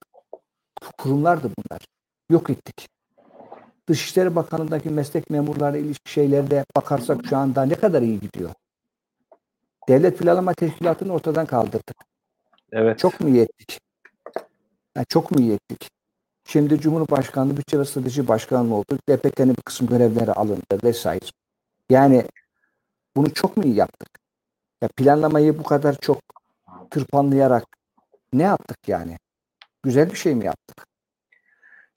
[0.98, 1.86] kurumlardı bunlar.
[2.30, 2.95] Yok ettik.
[3.89, 8.50] Dışişleri Bakanlığı'ndaki meslek memurlarıyla ilişki şeylerde bakarsak şu anda ne kadar iyi gidiyor.
[9.89, 11.95] Devlet Planlama Teşkilatı'nı ortadan kaldırdık.
[12.71, 13.00] Evet.
[13.00, 13.80] Çok mu iyi ettik?
[14.95, 15.89] Yani çok mu iyi ettik?
[16.48, 19.00] Şimdi Cumhurbaşkanlığı Bütçe ve Strateji Başkanlığı oldu.
[19.10, 21.26] DPT'nin bir kısım görevleri alındı vesaire.
[21.89, 22.26] Yani
[23.15, 24.10] bunu çok mu iyi yaptık?
[24.82, 26.21] Ya planlamayı bu kadar çok
[26.91, 27.65] tırpanlayarak
[28.34, 29.17] ne yaptık yani?
[29.84, 30.88] Güzel bir şey mi yaptık?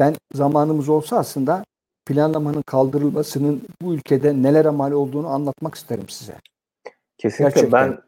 [0.00, 1.64] Ben zamanımız olsa aslında
[2.08, 6.34] planlamanın kaldırılmasının bu ülkede nelere mal olduğunu anlatmak isterim size.
[7.18, 7.90] Kesinlikle Gerçekten.
[7.90, 7.98] ben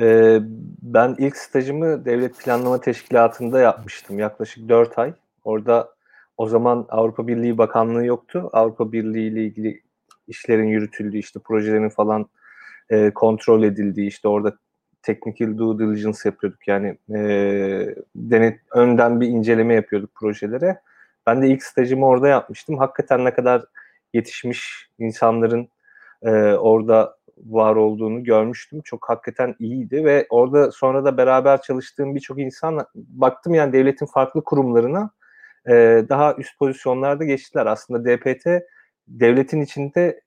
[0.00, 0.38] e,
[0.82, 5.12] ben ilk stajımı Devlet Planlama Teşkilatı'nda yapmıştım yaklaşık 4 ay.
[5.44, 5.88] Orada
[6.36, 8.50] o zaman Avrupa Birliği Bakanlığı yoktu.
[8.52, 9.82] Avrupa Birliği ile ilgili
[10.28, 12.26] işlerin yürütüldüğü işte projelerin falan
[12.90, 14.56] e, kontrol edildiği işte orada
[15.02, 16.68] technical due diligence yapıyorduk.
[16.68, 17.18] Yani e,
[18.16, 20.80] denet, önden bir inceleme yapıyorduk projelere.
[21.26, 22.78] Ben de ilk stajımı orada yapmıştım.
[22.78, 23.64] Hakikaten ne kadar
[24.14, 25.68] yetişmiş insanların
[26.22, 28.80] e, orada var olduğunu görmüştüm.
[28.84, 34.44] Çok hakikaten iyiydi ve orada sonra da beraber çalıştığım birçok insan baktım yani devletin farklı
[34.44, 35.10] kurumlarına
[35.68, 37.66] e, daha üst pozisyonlarda geçtiler.
[37.66, 38.46] Aslında DPT
[39.08, 40.20] devletin içinde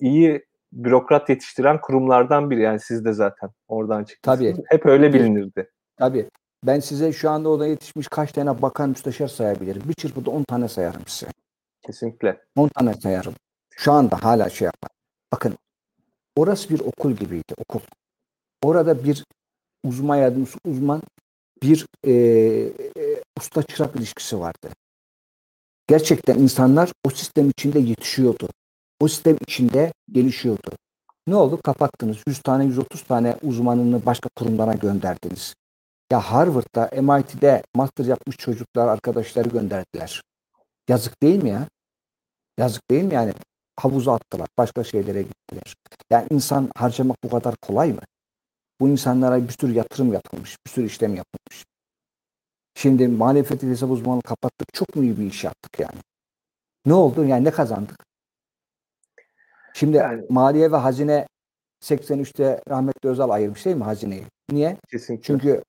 [0.00, 2.62] iyi bürokrat yetiştiren kurumlardan biri.
[2.62, 4.38] Yani siz de zaten oradan çıktınız.
[4.38, 4.54] Tabii.
[4.68, 5.70] Hep öyle bilinirdi.
[5.96, 6.28] Tabii.
[6.66, 9.82] Ben size şu anda orada yetişmiş kaç tane bakan müsteşar sayabilirim.
[9.88, 11.32] Bir çırpıda 10 tane sayarım size.
[11.82, 12.40] Kesinlikle.
[12.56, 13.34] 10 tane sayarım.
[13.70, 14.90] Şu anda hala şey yapar.
[15.32, 15.58] Bakın
[16.36, 17.54] orası bir okul gibiydi.
[17.58, 17.80] Okul.
[18.62, 19.24] Orada bir
[19.84, 21.02] uzman yardımcısı uzman
[21.62, 24.68] bir e, e, usta çırak ilişkisi vardı.
[25.88, 28.48] Gerçekten insanlar o sistem içinde yetişiyordu.
[29.00, 30.70] O sistem içinde gelişiyordu.
[31.26, 31.60] Ne oldu?
[31.64, 32.16] Kapattınız.
[32.26, 35.54] 100 tane, 130 tane uzmanını başka kurumlara gönderdiniz.
[36.12, 40.22] Ya Harvard'da, MIT'de master yapmış çocuklar, arkadaşları gönderdiler.
[40.88, 41.68] Yazık değil mi ya?
[42.58, 43.32] Yazık değil mi yani?
[43.76, 45.74] Havuza attılar, başka şeylere gittiler.
[46.10, 48.00] Yani insan harcamak bu kadar kolay mı?
[48.80, 51.64] Bu insanlara bir sürü yatırım yapılmış, bir sürü işlem yapılmış.
[52.74, 54.74] Şimdi muhalefeti hesap uzmanı kapattık.
[54.74, 56.00] Çok mu iyi bir iş yaptık yani?
[56.86, 57.24] Ne oldu?
[57.24, 58.04] Yani ne kazandık?
[59.74, 61.26] Şimdi yani, Maliye ve Hazine
[61.82, 64.24] 83'te rahmetli Özal ayırmış değil mi hazineyi?
[64.50, 64.76] Niye?
[64.90, 65.22] Kesinlikle.
[65.22, 65.62] Çünkü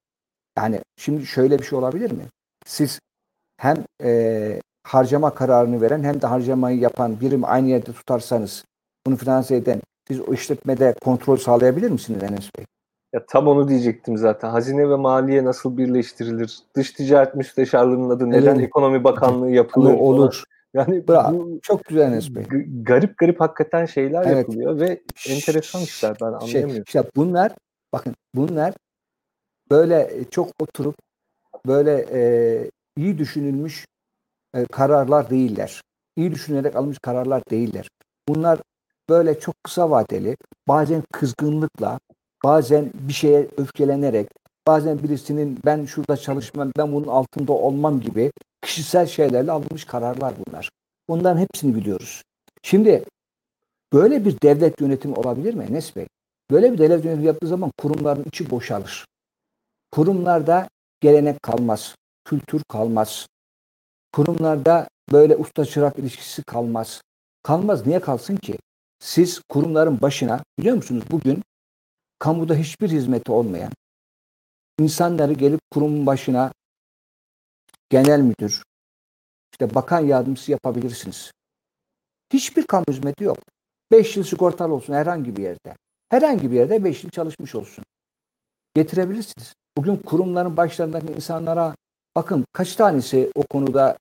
[0.58, 2.24] yani şimdi şöyle bir şey olabilir mi?
[2.65, 3.00] Siz
[3.58, 8.65] hem e, harcama kararını veren hem de harcamayı yapan birim aynı yerde tutarsanız
[9.08, 12.65] bunu finanse eden siz o işletmede kontrol sağlayabilir misiniz Enes Bey?
[13.13, 14.50] Ya tam onu diyecektim zaten.
[14.50, 16.60] Hazine ve maliye nasıl birleştirilir?
[16.76, 18.67] Dış ticaret müsteşarlığının adı neden evet.
[18.67, 19.93] ekonomi bakanlığı yapılır?
[19.93, 20.34] Olur.
[20.34, 20.58] Falan.
[20.74, 21.34] Yani Bravo.
[21.34, 22.43] bu çok güzel Enes Bey.
[22.82, 24.38] Garip garip hakikaten şeyler evet.
[24.38, 26.74] yapılıyor ve enteresan işler ben şey, anlayamıyorum.
[26.74, 27.52] Şey, işte bunlar
[27.93, 28.74] bakın bunlar
[29.72, 30.96] böyle çok oturup
[31.68, 32.22] böyle e,
[32.98, 33.86] iyi düşünülmüş
[34.56, 35.82] e, kararlar değiller.
[36.16, 37.90] İyi düşünerek alınmış kararlar değiller.
[38.28, 38.60] Bunlar
[39.10, 42.00] böyle çok kısa vadeli, bazen kızgınlıkla,
[42.44, 44.28] bazen bir şeye öfkelenerek,
[44.68, 50.70] bazen birisinin ben şurada çalışmam, ben bunun altında olmam gibi kişisel şeylerle alınmış kararlar bunlar.
[51.10, 52.22] Bunların hepsini biliyoruz.
[52.64, 53.04] Şimdi
[53.94, 56.08] böyle bir devlet yönetimi olabilir mi Enes Bey?
[56.52, 59.06] Böyle bir devlet yönetimi yaptığı zaman kurumların içi boşalır.
[59.91, 60.69] Kurumlarda
[61.02, 61.95] gelenek kalmaz,
[62.26, 63.28] kültür kalmaz.
[64.13, 67.02] Kurumlarda böyle usta çırak ilişkisi kalmaz.
[67.43, 67.88] Kalmaz.
[67.88, 68.58] Niye kalsın ki?
[69.00, 71.43] Siz kurumların başına biliyor musunuz bugün
[72.19, 73.71] kamuda hiçbir hizmeti olmayan
[74.80, 76.54] insanları gelip kurumun başına
[77.89, 78.63] genel müdür,
[79.52, 81.32] işte bakan yardımcısı yapabilirsiniz.
[82.34, 83.38] Hiçbir kamu hizmeti yok.
[83.91, 85.76] 5 yıl sigortalı olsun herhangi bir yerde.
[86.10, 87.84] Herhangi bir yerde 5 yıl çalışmış olsun.
[88.76, 89.54] Getirebilirsiniz.
[89.78, 91.76] Bugün kurumların başlarındaki insanlara
[92.16, 93.98] bakın kaç tanesi o konuda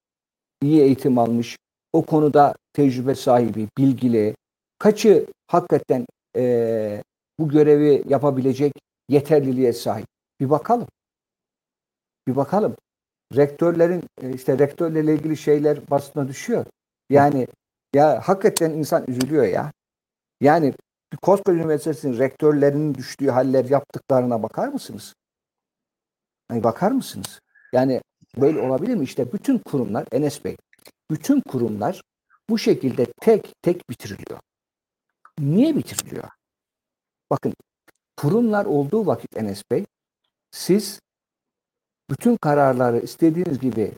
[0.63, 1.57] iyi eğitim almış,
[1.93, 4.35] o konuda tecrübe sahibi, bilgili,
[4.79, 7.03] kaçı hakikaten e,
[7.39, 8.73] bu görevi yapabilecek
[9.09, 10.07] yeterliliğe sahip.
[10.41, 10.89] Bir bakalım.
[12.29, 12.77] Bir bakalım.
[13.37, 14.03] Rektörlerin
[14.35, 16.65] işte rektörlerle ilgili şeyler basına düşüyor.
[17.11, 17.47] Yani
[17.95, 19.73] ya hakikaten insan üzülüyor ya.
[20.41, 20.75] Yani
[21.23, 25.15] koskoca üniversitesinin rektörlerinin düştüğü haller yaptıklarına bakar mısınız?
[26.49, 27.41] Hani bakar mısınız?
[27.73, 28.01] Yani
[28.37, 29.05] böyle olabilir mi?
[29.05, 30.57] İşte bütün kurumlar Enes Bey,
[31.11, 32.03] bütün kurumlar
[32.51, 34.41] bu şekilde tek tek bitiriliyor.
[35.39, 36.29] Niye bitiriliyor?
[37.31, 37.55] Bakın
[38.17, 39.87] kurumlar olduğu vakit Enes Bey
[40.51, 41.01] siz
[42.11, 43.93] bütün kararları istediğiniz gibi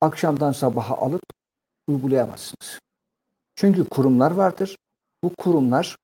[0.00, 1.22] akşamdan sabaha alıp
[1.86, 2.78] uygulayamazsınız.
[3.56, 4.76] Çünkü kurumlar vardır.
[5.22, 5.96] Bu kurumlar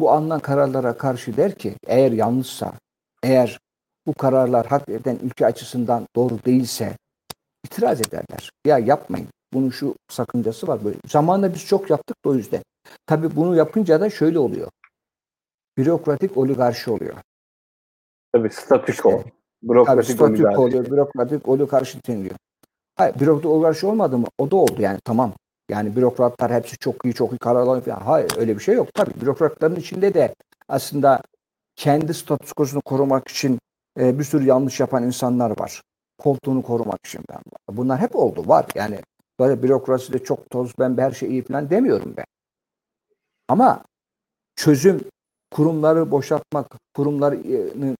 [0.00, 2.72] bu alınan kararlara karşı der ki eğer yanlışsa,
[3.22, 3.58] eğer
[4.06, 6.96] bu kararlar hakikaten ülke açısından doğru değilse
[7.64, 8.50] itiraz ederler.
[8.66, 9.28] Ya yapmayın.
[9.52, 10.96] Bunun şu sakıncası var böyle.
[11.08, 12.62] Zamanında biz çok yaptık da o yüzden.
[13.06, 14.68] Tabii bunu yapınca da şöyle oluyor.
[15.78, 17.14] Bürokratik oligarşi oluyor.
[18.32, 19.18] Tabii statüko.
[19.18, 20.84] İşte, bürokratik tabii statüko oluyor.
[20.84, 22.36] Bürokratik oligarşi deniliyor.
[22.96, 24.26] Hayır, bürokratik oligarşi olmadı mı?
[24.38, 25.32] O da oldu yani tamam.
[25.70, 28.00] Yani bürokratlar hepsi çok iyi, çok iyi karar alıyor falan.
[28.00, 28.88] Hayır öyle bir şey yok.
[28.94, 30.34] Tabii bürokratların içinde de
[30.68, 31.22] aslında
[31.76, 33.58] kendi statüskosunu korumak için
[34.00, 35.82] e, bir sürü yanlış yapan insanlar var.
[36.18, 37.20] Koltuğunu korumak için.
[37.70, 38.66] Bunlar hep oldu, var.
[38.74, 39.00] Yani
[39.40, 42.24] böyle bürokraside çok toz, ben her şey iyi falan demiyorum ben.
[43.48, 43.84] Ama
[44.56, 45.04] çözüm
[45.50, 47.36] kurumları boşaltmak, kurumları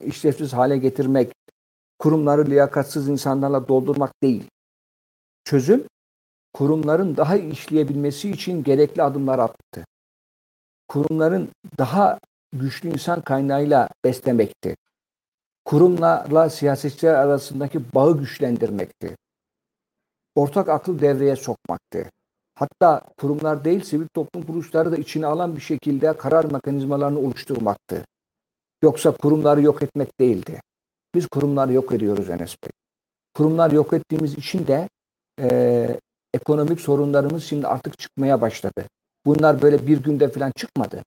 [0.00, 1.32] işlevsiz hale getirmek,
[1.98, 4.44] kurumları liyakatsız insanlarla doldurmak değil.
[5.44, 5.85] Çözüm
[6.52, 9.85] kurumların daha işleyebilmesi için gerekli adımlar attı.
[10.88, 12.18] Kurumların daha
[12.52, 14.76] güçlü insan kaynağıyla beslemekti.
[15.66, 19.16] Kurumlarla siyasetçiler arasındaki bağı güçlendirmekti.
[20.35, 22.11] Ortak aklı devreye sokmaktı.
[22.55, 28.05] Hatta kurumlar değil sivil toplum kuruluşları da içine alan bir şekilde karar mekanizmalarını oluşturmaktı.
[28.83, 30.61] Yoksa kurumları yok etmek değildi.
[31.14, 32.70] Biz kurumları yok ediyoruz Enes Bey.
[33.35, 34.88] Kurumlar yok ettiğimiz için de
[35.40, 35.98] e,
[36.35, 38.85] ekonomik sorunlarımız şimdi artık çıkmaya başladı.
[39.24, 41.02] Bunlar böyle bir günde falan çıkmadı.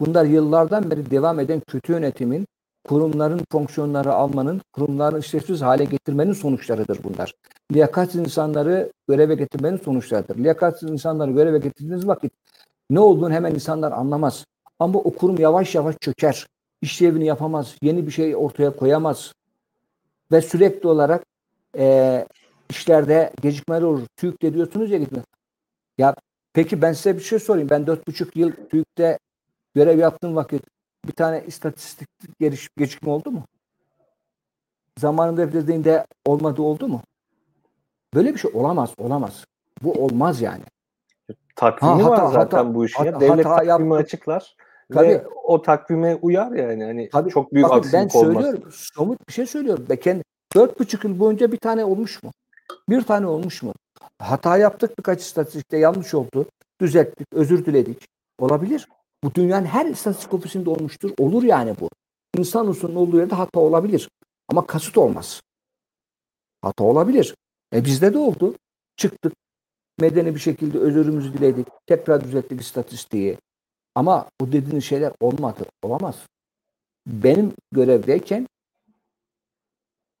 [0.00, 2.46] Bunlar yıllardan beri devam eden kötü yönetimin,
[2.84, 7.34] kurumların fonksiyonları almanın, kurumların işlevsiz hale getirmenin sonuçlarıdır bunlar.
[7.72, 10.38] Liyakatsiz insanları göreve getirmenin sonuçlarıdır.
[10.38, 12.32] Liyakatsiz insanları göreve getirdiğiniz vakit
[12.90, 14.44] ne olduğunu hemen insanlar anlamaz.
[14.78, 16.46] Ama o kurum yavaş yavaş çöker.
[16.82, 17.76] İşlevini yapamaz.
[17.82, 19.32] Yeni bir şey ortaya koyamaz.
[20.32, 21.24] Ve sürekli olarak
[21.78, 22.26] e,
[22.70, 24.02] işlerde gecikmeler olur.
[24.16, 25.22] TÜİK'te diyorsunuz ya gitme.
[25.98, 26.14] Ya
[26.52, 27.70] peki ben size bir şey sorayım.
[27.70, 29.18] Ben dört buçuk yıl TÜİK'te
[29.74, 30.62] görev yaptığım vakit
[31.06, 32.08] bir tane istatistik
[32.40, 33.42] geliş, gecikme oldu mu?
[34.98, 37.02] Zamanında dediğinde olmadı oldu mu?
[38.14, 39.44] Böyle bir şey olamaz, olamaz.
[39.82, 40.62] Bu olmaz yani.
[41.56, 43.04] Takvimi ha, hata, var zaten hata, bu işin.
[43.04, 44.04] Hata, Devlet hata takvimi yaptı.
[44.04, 44.56] açıklar.
[44.92, 46.84] Tabii, ve o takvime uyar yani.
[46.84, 48.34] Hani tabii, çok büyük bakın, aksilik ben olmaz.
[48.34, 49.86] Ben söylüyorum, somut bir şey söylüyorum.
[49.88, 50.22] Ben kendi,
[50.54, 52.32] dört buçuk yıl boyunca bir tane olmuş mu?
[52.88, 53.72] Bir tane olmuş mu?
[54.18, 56.46] Hata yaptık birkaç istatistikte yanlış oldu.
[56.80, 58.08] Düzelttik, özür diledik.
[58.38, 58.88] Olabilir.
[59.24, 61.10] Bu dünyanın her istatistik olmuştur.
[61.18, 61.88] Olur yani bu.
[62.38, 64.08] İnsan usulünün olduğu yerde hata olabilir.
[64.48, 65.42] Ama kasıt olmaz.
[66.62, 67.34] Hata olabilir.
[67.74, 68.54] E bizde de oldu.
[68.96, 69.32] Çıktık.
[70.00, 71.66] Medeni bir şekilde özürümüzü diledik.
[71.86, 73.38] Tekrar düzelttik istatistiği.
[73.94, 75.64] Ama bu dediğiniz şeyler olmadı.
[75.82, 76.16] Olamaz.
[77.06, 78.46] Benim görevdeyken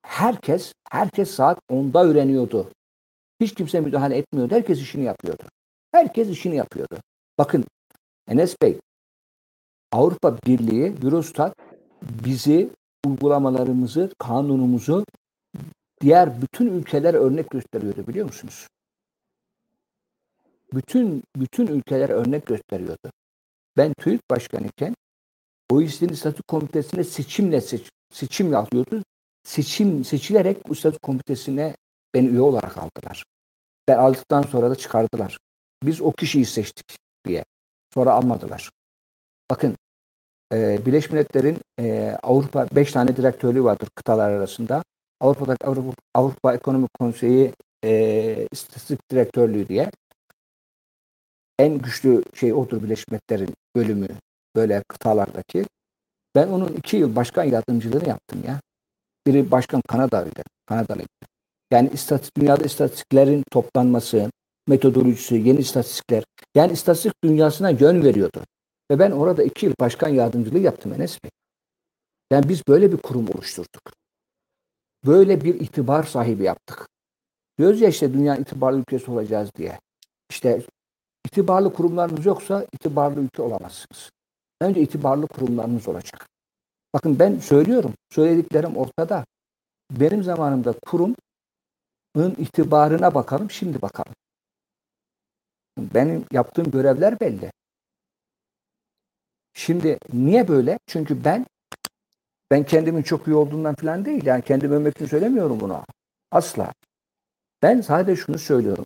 [0.02, 2.70] herkes herkes saat 10'da öğreniyordu.
[3.40, 4.54] Hiç kimse müdahale etmiyordu.
[4.54, 5.42] Herkes işini yapıyordu.
[5.92, 6.96] Herkes işini yapıyordu.
[7.38, 7.64] Bakın
[8.28, 8.80] Enes Bey,
[9.92, 11.56] Avrupa Birliği, Eurostat
[12.02, 12.70] bizi
[13.06, 15.04] uygulamalarımızı, kanunumuzu
[16.00, 18.66] diğer bütün ülkeler örnek gösteriyordu biliyor musunuz?
[20.72, 23.12] Bütün bütün ülkeler örnek gösteriyordu.
[23.76, 24.94] Ben TÜİK başkanıyken
[25.70, 29.02] OECD'nin statü komitesine seçimle seç, seçim yapıyordu
[29.44, 31.76] seçim seçilerek bu statü komitesine
[32.14, 33.24] beni üye olarak aldılar.
[33.88, 35.38] Ve aldıktan sonra da çıkardılar.
[35.82, 37.44] Biz o kişiyi seçtik diye.
[37.94, 38.70] Sonra almadılar.
[39.50, 39.76] Bakın
[40.52, 44.82] e, Birleşmiş Milletler'in e, Avrupa 5 tane direktörlüğü vardır kıtalar arasında.
[45.20, 47.52] Avrupa'daki Avrupa, Avrupa Ekonomik Konseyi
[47.84, 49.90] e, İstatistik Direktörlüğü diye.
[51.58, 54.08] En güçlü şey odur Birleşmiş Milletler'in bölümü
[54.56, 55.64] böyle kıtalardaki.
[56.34, 58.60] Ben onun iki yıl başkan yardımcılığını yaptım ya.
[59.26, 60.42] Biri başkan Kanada'ydı.
[60.66, 61.08] Kanadalıydı.
[61.70, 64.30] Yani istatistik, dünyada istatistiklerin toplanması,
[64.68, 66.24] metodolojisi, yeni istatistikler.
[66.54, 68.40] Yani istatistik dünyasına yön veriyordu.
[68.92, 71.30] Ve ben orada iki yıl başkan yardımcılığı yaptım Enes Bey.
[72.32, 73.92] Yani biz böyle bir kurum oluşturduk.
[75.06, 76.88] Böyle bir itibar sahibi yaptık.
[77.58, 79.80] Diyoruz ya işte dünya itibarlı ülkesi olacağız diye.
[80.30, 80.62] İşte
[81.26, 84.10] itibarlı kurumlarınız yoksa itibarlı ülke olamazsınız.
[84.60, 86.28] Önce itibarlı kurumlarınız olacak.
[86.94, 87.94] Bakın ben söylüyorum.
[88.10, 89.24] Söylediklerim ortada.
[89.90, 91.16] Benim zamanımda kurumun
[92.38, 93.50] itibarına bakalım.
[93.50, 94.14] Şimdi bakalım.
[95.78, 97.52] Benim yaptığım görevler belli.
[99.54, 100.78] Şimdi niye böyle?
[100.86, 101.46] Çünkü ben
[102.50, 104.26] ben kendimin çok iyi olduğundan falan değil.
[104.26, 105.84] Yani kendimi övmek için söylemiyorum bunu.
[106.30, 106.72] Asla.
[107.62, 108.84] Ben sadece şunu söylüyorum.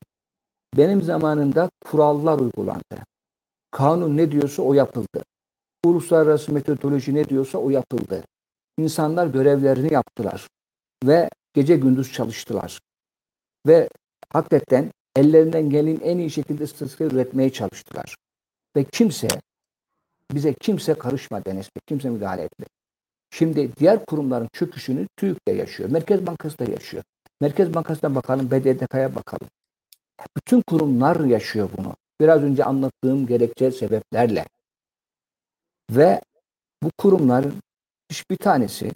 [0.76, 3.04] Benim zamanımda kurallar uygulandı.
[3.70, 5.24] Kanun ne diyorsa o yapıldı.
[5.84, 8.24] Uluslararası metodoloji ne diyorsa o yapıldı.
[8.78, 10.48] İnsanlar görevlerini yaptılar.
[11.04, 12.80] ve gece gündüz çalıştılar.
[13.66, 13.88] Ve
[14.32, 18.16] hakikaten ellerinden gelin en iyi şekilde istatistik üretmeye çalıştılar.
[18.76, 19.28] Ve kimse
[20.34, 21.80] bize kimse karışmadı Enes Bey.
[21.86, 22.70] Kimse müdahale etmedi.
[23.30, 25.90] Şimdi diğer kurumların çöküşünü TÜİK de yaşıyor.
[25.90, 27.02] Merkez Bankası da yaşıyor.
[27.40, 29.48] Merkez Bankası'na bakalım, BDDK'ya bakalım.
[30.36, 31.94] Bütün kurumlar yaşıyor bunu.
[32.20, 34.44] Biraz önce anlattığım gerekçe sebeplerle.
[35.90, 36.20] Ve
[36.82, 37.54] bu kurumların
[38.10, 38.92] hiçbir tanesi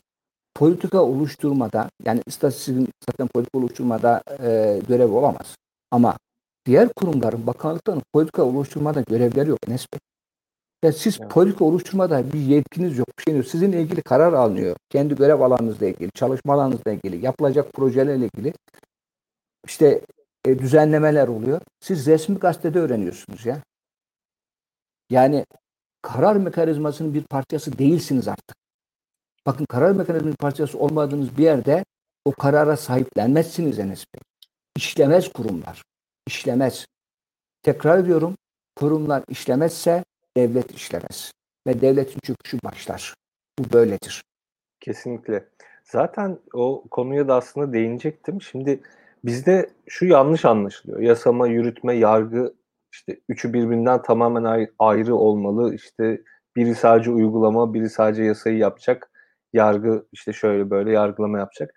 [0.55, 5.57] politika oluşturmada yani istatistiğin zaten politika oluşturmada e, görev olamaz.
[5.91, 6.19] Ama
[6.67, 10.01] diğer kurumların bakanlıkların politika oluşturmada görevleri yok Enes Bey.
[10.83, 11.31] Ya siz evet.
[11.31, 13.47] politika oluşturmada bir yetkiniz yok, bir şey yok.
[13.47, 14.77] Sizinle ilgili karar alınıyor.
[14.91, 18.53] Kendi görev alanınızla ilgili, çalışma alanınızla ilgili, yapılacak projelerle ilgili
[19.67, 20.01] işte
[20.45, 21.61] e, düzenlemeler oluyor.
[21.81, 23.63] Siz resmi gazetede öğreniyorsunuz ya.
[25.11, 25.47] Yani
[26.03, 28.57] karar mekanizmasının bir parçası değilsiniz artık.
[29.47, 31.85] Bakın karar mekanizmasının parçası olmadığınız bir yerde
[32.25, 34.21] o karara sahiplenmezsiniz Enes Bey.
[34.77, 35.83] İşlemez kurumlar.
[36.27, 36.87] İşlemez.
[37.63, 38.37] Tekrar ediyorum.
[38.77, 40.05] Kurumlar işlemezse
[40.37, 41.33] devlet işlemez.
[41.67, 43.15] Ve devletin çöküşü başlar.
[43.59, 44.23] Bu böyledir.
[44.81, 45.45] Kesinlikle.
[45.85, 48.43] Zaten o konuya da aslında değinecektim.
[48.43, 48.81] Şimdi
[49.25, 51.01] bizde şu yanlış anlaşılıyor.
[51.01, 52.55] Yasama, yürütme, yargı
[52.93, 55.75] işte üçü birbirinden tamamen ayrı olmalı.
[55.75, 56.21] İşte
[56.57, 59.11] biri sadece uygulama, biri sadece yasayı yapacak.
[59.53, 61.75] Yargı işte şöyle böyle yargılama yapacak.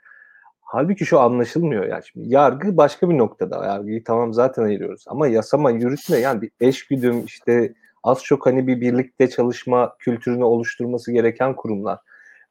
[0.62, 2.04] Halbuki şu anlaşılmıyor yani.
[2.06, 3.66] Şimdi yargı başka bir noktada.
[3.66, 5.06] Yargıyı tamam zaten ayırıyoruz.
[5.08, 7.74] Ama yasama, yürütme yani bir eşgüdüm işte
[8.04, 12.00] az çok hani bir birlikte çalışma kültürünü oluşturması gereken kurumlar.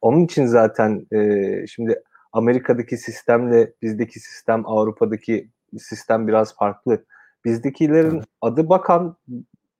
[0.01, 5.49] Onun için zaten e, şimdi Amerika'daki sistemle bizdeki sistem, Avrupa'daki
[5.79, 7.05] sistem biraz farklı.
[7.45, 8.25] Bizdekilerin evet.
[8.41, 9.15] adı bakan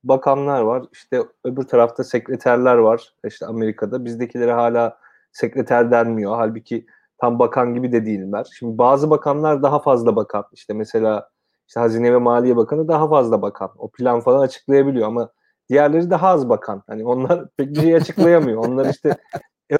[0.04, 0.84] bakanlar var.
[0.92, 3.14] İşte öbür tarafta sekreterler var.
[3.26, 4.98] İşte Amerika'da bizdekilere hala
[5.32, 6.36] sekreter denmiyor.
[6.36, 6.86] Halbuki
[7.18, 8.46] tam bakan gibi de değiller.
[8.58, 10.44] Şimdi bazı bakanlar daha fazla bakan.
[10.52, 11.28] İşte mesela
[11.68, 13.70] işte Hazine ve Maliye Bakanı daha fazla bakan.
[13.78, 15.30] O plan falan açıklayabiliyor ama
[15.68, 16.82] diğerleri daha az bakan.
[16.86, 18.64] Hani onlar pek bir şey açıklayamıyor.
[18.66, 19.16] Onlar işte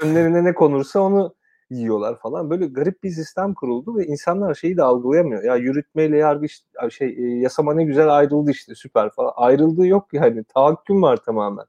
[0.00, 1.34] önlerine ne konursa onu
[1.70, 2.50] yiyorlar falan.
[2.50, 5.44] Böyle garip bir sistem kuruldu ve insanlar şeyi de algılayamıyor.
[5.44, 9.32] Ya yürütmeyle yargı işte, şey e, yasama ne güzel ayrıldı işte süper falan.
[9.36, 10.44] Ayrıldığı yok yani.
[10.44, 11.64] Tahakküm var tamamen.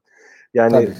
[0.54, 0.94] Yani Tabii.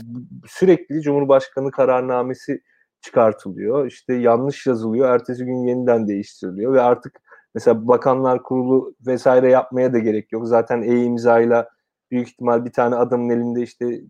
[0.47, 2.63] sürekli Cumhurbaşkanı kararnamesi
[3.01, 3.87] çıkartılıyor.
[3.87, 5.09] İşte yanlış yazılıyor.
[5.09, 7.21] Ertesi gün yeniden değiştiriliyor ve artık
[7.55, 10.47] mesela bakanlar kurulu vesaire yapmaya da gerek yok.
[10.47, 11.69] Zaten e-imzayla
[12.11, 14.01] büyük ihtimal bir tane adamın elinde işte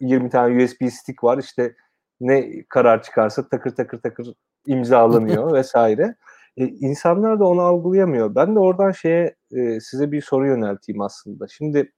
[0.00, 1.38] 20 tane USB stick var.
[1.38, 1.74] İşte
[2.20, 4.34] ne karar çıkarsa takır takır takır
[4.66, 6.16] imzalanıyor vesaire.
[6.56, 8.34] E, insanlar da onu algılayamıyor.
[8.34, 11.48] Ben de oradan şeye e, size bir soru yönelteyim aslında.
[11.48, 11.92] Şimdi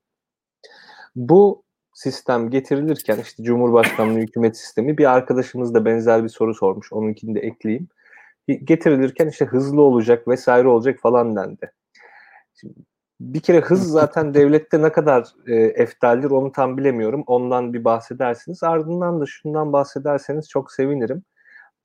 [1.16, 1.64] bu
[1.94, 6.92] sistem getirilirken işte Cumhurbaşkanlığı hükümet sistemi bir arkadaşımız da benzer bir soru sormuş.
[6.92, 7.88] Onunkini de ekleyeyim.
[8.48, 11.72] Getirilirken işte hızlı olacak vesaire olacak falan dendi.
[12.54, 12.74] Şimdi
[13.20, 17.24] bir kere hız zaten devlette ne kadar e, eftaldir onu tam bilemiyorum.
[17.26, 18.62] Ondan bir bahsedersiniz.
[18.62, 21.22] Ardından da şundan bahsederseniz çok sevinirim.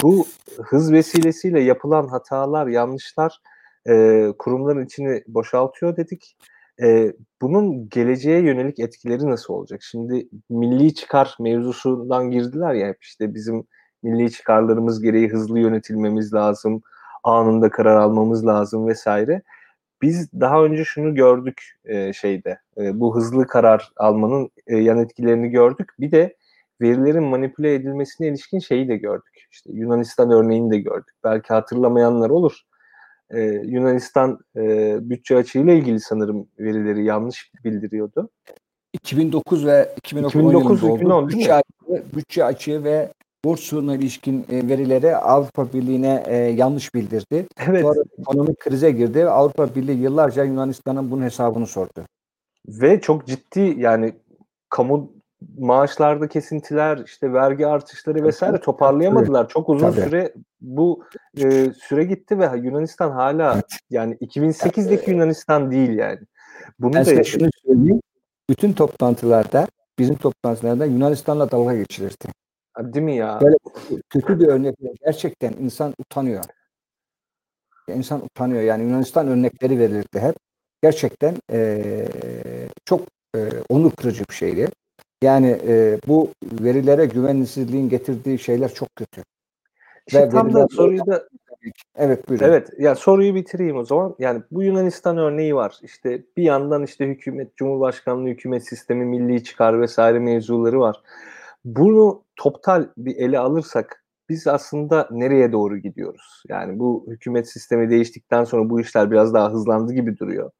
[0.01, 0.25] Bu
[0.63, 3.39] hız vesilesiyle yapılan hatalar, yanlışlar
[3.89, 6.38] e, kurumların içini boşaltıyor dedik.
[6.81, 9.83] E, bunun geleceğe yönelik etkileri nasıl olacak?
[9.83, 13.67] Şimdi milli çıkar mevzusundan girdiler ya hep işte bizim
[14.03, 16.81] milli çıkarlarımız gereği hızlı yönetilmemiz lazım,
[17.23, 19.41] anında karar almamız lazım vesaire.
[20.05, 25.49] Biz daha önce şunu gördük e, şeyde, e, bu hızlı karar almanın e, yan etkilerini
[25.49, 25.91] gördük.
[25.99, 26.35] Bir de
[26.81, 29.47] verilerin manipüle edilmesine ilişkin şeyi de gördük.
[29.51, 31.15] İşte Yunanistan örneğini de gördük.
[31.23, 32.61] Belki hatırlamayanlar olur.
[33.29, 38.29] Ee, Yunanistan e, bütçe açığıyla ilgili sanırım verileri yanlış bildiriyordu.
[38.93, 43.09] 2009 ve 2010 2009 2010 bütçe, açığı, bütçe açığı ve
[43.45, 47.47] bursuna ilişkin e, verileri Avrupa Birliği'ne e, yanlış bildirdi.
[47.67, 47.81] Evet.
[47.81, 49.25] Sonra ekonomik krize girdi.
[49.25, 52.05] Avrupa Birliği yıllarca Yunanistan'ın bunun hesabını sordu.
[52.67, 54.13] Ve çok ciddi yani
[54.69, 55.11] kamu
[55.57, 59.49] maaşlarda kesintiler, işte vergi artışları vesaire toparlayamadılar.
[59.49, 60.01] Çok uzun Tabii.
[60.01, 61.03] süre bu
[61.37, 63.65] e, süre gitti ve Yunanistan hala evet.
[63.89, 66.19] yani 2008'deki Yunanistan değil yani.
[66.79, 68.01] Bunu ben da şunu söyleyeyim.
[68.49, 69.67] Bütün toplantılarda
[69.99, 72.25] bizim toplantılarda Yunanistan'la dalga geçilirdi.
[72.80, 73.39] Değil mi ya?
[73.41, 73.55] Böyle
[74.09, 74.76] kötü bir örnek.
[75.05, 76.43] Gerçekten insan utanıyor.
[77.88, 78.61] İnsan utanıyor.
[78.61, 80.36] Yani Yunanistan örnekleri verilirdi hep.
[80.84, 81.82] Gerçekten e,
[82.86, 83.01] çok
[83.36, 84.67] e, onur kırıcı bir şeydi.
[85.23, 89.23] Yani e, bu verilere güvensizliğin getirdiği şeyler çok kötü.
[90.07, 91.28] İşte tam da soruyu da
[91.95, 92.45] Evet buyurun.
[92.45, 94.15] Evet ya soruyu bitireyim o zaman.
[94.19, 95.80] Yani bu Yunanistan örneği var.
[95.82, 101.01] İşte bir yandan işte hükümet, Cumhurbaşkanlığı hükümet sistemi, milli çıkar vesaire mevzuları var.
[101.66, 106.43] Bunu toptal bir ele alırsak biz aslında nereye doğru gidiyoruz?
[106.47, 110.51] Yani bu hükümet sistemi değiştikten sonra bu işler biraz daha hızlandı gibi duruyor.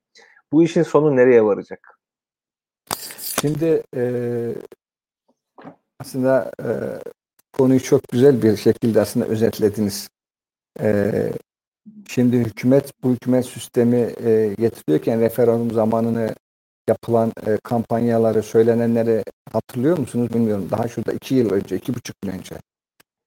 [0.52, 2.00] Bu işin sonu nereye varacak?
[3.42, 4.04] Şimdi e,
[6.00, 6.70] aslında e,
[7.54, 10.10] konuyu çok güzel bir şekilde aslında özetlediniz.
[10.82, 11.12] E,
[12.08, 16.36] şimdi hükümet bu hükümet sistemi e, getiriyorken referandum zamanını
[16.90, 20.68] yapılan e, kampanyaları, söylenenleri hatırlıyor musunuz bilmiyorum.
[20.72, 22.56] Daha şurada iki yıl önce, iki buçuk yıl önce.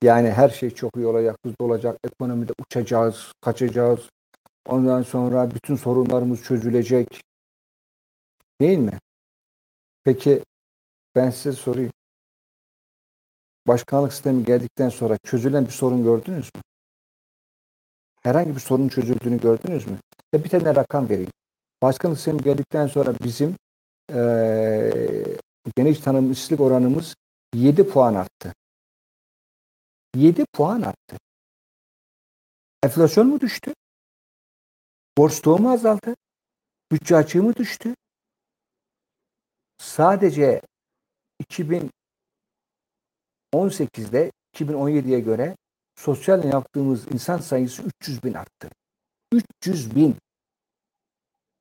[0.03, 4.01] Yani her şey çok iyi olacak, hızlı olacak, ekonomide uçacağız, kaçacağız.
[4.69, 7.23] Ondan sonra bütün sorunlarımız çözülecek.
[8.61, 8.99] Değil mi?
[10.05, 10.43] Peki
[11.15, 11.93] ben size sorayım.
[13.67, 16.63] Başkanlık sistemi geldikten sonra çözülen bir sorun gördünüz mü?
[18.23, 19.99] Herhangi bir sorun çözüldüğünü gördünüz mü?
[20.35, 21.31] Ve bir tane rakam vereyim.
[21.83, 23.57] Başkanlık sistemi geldikten sonra bizim
[24.13, 24.91] ee,
[25.77, 27.15] geniş tanımlı oranımız
[27.55, 28.55] 7 puan arttı.
[30.17, 31.17] 7 puan arttı.
[32.83, 33.75] Enflasyon mu düştü?
[35.19, 36.15] Borç stoğu mu azaldı?
[36.93, 37.95] Bütçe açığı mı düştü?
[39.79, 40.61] Sadece
[41.43, 45.57] 2018'de 2017'ye göre
[45.97, 48.71] sosyal yaptığımız insan sayısı 300 bin arttı.
[49.33, 50.17] 300 bin.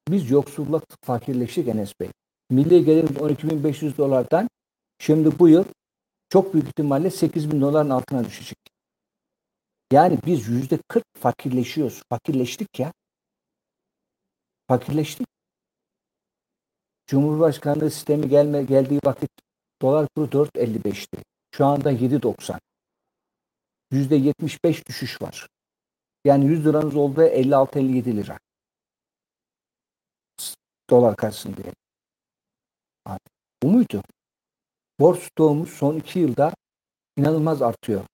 [0.08, 2.10] Biz yoksulluk fakirleştik Enes Bey.
[2.50, 4.50] Milli gelirimiz 12.500 dolardan
[5.00, 5.66] şimdi bu yıl
[6.30, 8.58] çok büyük ihtimalle 8 bin doların altına düşecek.
[9.92, 12.02] Yani biz yüzde 40 fakirleşiyoruz.
[12.10, 12.94] Fakirleştik ya.
[14.68, 15.28] Fakirleştik.
[17.08, 19.32] Cumhurbaşkanlığı sistemi gelme, geldiği vakit
[19.82, 21.18] dolar kuru 4.55'ti.
[21.52, 22.60] Şu anda 7.90.
[23.92, 25.48] Yüzde 75 düşüş var.
[26.26, 28.40] Yani 100 liranız olduğu 56-57 lira.
[30.90, 31.62] Dolar karşısında.
[33.64, 34.02] Bu muydu?
[35.00, 36.54] Borç stoğumuz son iki yılda
[37.18, 38.06] inanılmaz artıyor.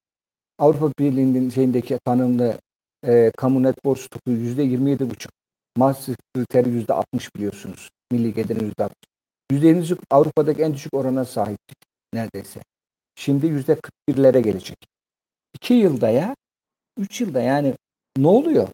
[0.60, 2.60] Avrupa Birliği'nin şeyindeki tanımlı
[3.06, 5.32] e, kamu net borç stoku yüzde yirmi yedi buçuk.
[5.78, 7.90] Maastricht kriteri yüzde altmış biliyorsunuz.
[8.12, 9.10] Milli gelirin yüzde altmış.
[9.52, 11.78] Yüzde yirmi Avrupa'daki en düşük orana sahiptik
[12.14, 12.60] neredeyse.
[13.16, 14.78] Şimdi yüzde kırk birlere gelecek.
[15.54, 16.36] İki yılda ya,
[16.98, 17.76] üç yılda yani
[18.18, 18.68] ne oluyor?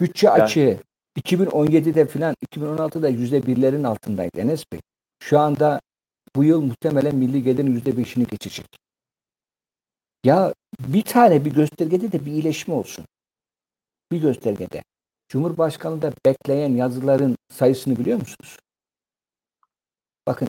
[0.00, 0.80] Bütçe yani, açığı
[1.16, 4.80] 2017'de filan 2016'da yüzde birlerin altındaydı Enes Bey.
[5.22, 5.80] Şu anda
[6.36, 8.66] bu yıl muhtemelen milli gelirin yüzde beşini geçecek.
[10.24, 13.04] Ya bir tane bir göstergede de bir iyileşme olsun.
[14.12, 14.82] Bir göstergede.
[15.28, 18.58] Cumhurbaşkanı'nda bekleyen yazıların sayısını biliyor musunuz?
[20.26, 20.48] Bakın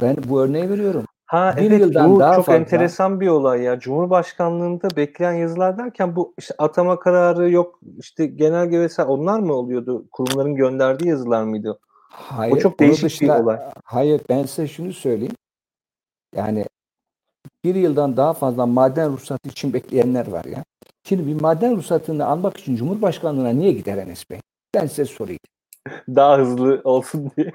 [0.00, 1.06] ben bu örneği veriyorum.
[1.26, 2.58] Ha bir evet yıldan bu daha çok fazla.
[2.58, 3.78] enteresan bir olay ya.
[3.78, 10.04] Cumhurbaşkanlığında bekleyen yazılar derken bu işte atama kararı yok işte genelge vesaire onlar mı oluyordu?
[10.12, 11.78] Kurumların gönderdiği yazılar mıydı?
[12.10, 13.60] Hayır, o çok değişik dışında, bir olay.
[13.84, 15.34] Hayır ben size şunu söyleyeyim.
[16.36, 16.64] Yani
[17.64, 20.64] bir yıldan daha fazla maden ruhsatı için bekleyenler var ya.
[21.04, 24.40] Şimdi bir maden ruhsatını almak için Cumhurbaşkanlığına niye gider Enes Bey?
[24.74, 25.40] Ben size sorayım.
[26.08, 27.52] Daha hızlı olsun diye.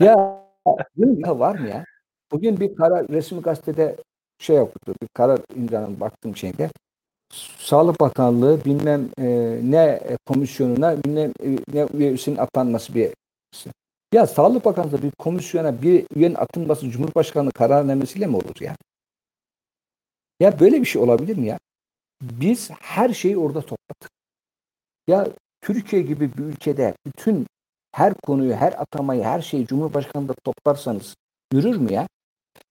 [0.00, 0.44] ya,
[0.96, 1.84] ya var mı ya?
[2.32, 3.96] Bugün bir karar resmi gazetede
[4.38, 4.94] şey okudu.
[5.02, 6.70] Bir karar imzanın baktığım şeyde.
[7.58, 9.26] Sağlık Bakanlığı bilmem e,
[9.64, 13.10] ne komisyonuna bilmem e, ne üyesinin atanması bir
[14.14, 18.76] ya Sağlık Bakanlığı bir komisyona bir üyenin atılması Cumhurbaşkanlığı kararnamesiyle mi olur ya?
[20.40, 21.58] Ya böyle bir şey olabilir mi ya?
[22.22, 24.10] Biz her şeyi orada topladık.
[25.08, 25.28] Ya
[25.60, 27.46] Türkiye gibi bir ülkede bütün
[27.92, 31.14] her konuyu, her atamayı, her şeyi Cumhurbaşkanı'nda toplarsanız
[31.52, 32.08] yürür mü ya?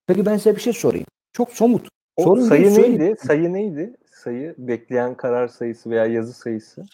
[0.06, 1.06] Peki ben size bir şey sorayım.
[1.32, 1.88] Çok somut.
[2.16, 2.74] O Sorun sayı neydi?
[2.74, 3.16] Söyleyeyim.
[3.22, 3.96] Sayı neydi?
[4.12, 6.84] Sayı bekleyen karar sayısı veya yazı sayısı.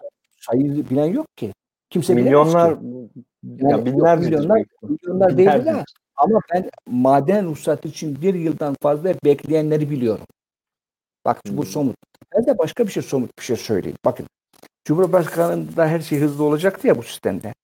[0.41, 1.53] Sayı bilen yok ki.
[1.91, 2.87] Kimse milyonlar ki.
[3.43, 5.85] Yani ya binlerce milyonlar, milyonlar değil de
[6.17, 10.27] ama ben maden ruhsatı için bir yıldan fazla bekleyenleri biliyorum.
[11.25, 11.57] Bak hmm.
[11.57, 11.97] bu somut.
[12.35, 13.99] Ben de başka bir şey somut bir şey söyleyeyim.
[14.05, 14.27] Bakın
[14.85, 17.55] Cumhurbaşkanı'nda her şey hızlı olacaktı ya bu sistemde.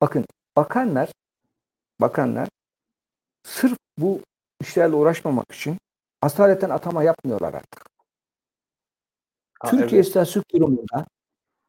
[0.00, 0.24] Bakın
[0.56, 1.08] bakanlar
[2.00, 2.48] bakanlar
[3.42, 4.20] sırf bu
[4.62, 5.78] işlerle uğraşmamak için
[6.22, 7.86] asaleten atama yapmıyorlar artık.
[9.60, 10.06] Ha, Türkiye evet.
[10.06, 11.06] İstatistik Kurumu'nda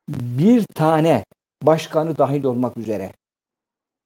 [0.10, 1.26] bir tane
[1.64, 3.14] başkanı dahil olmak üzere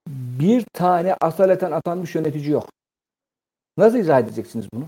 [0.07, 2.69] bir tane asaleten atanmış yönetici yok.
[3.77, 4.85] Nasıl izah edeceksiniz bunu?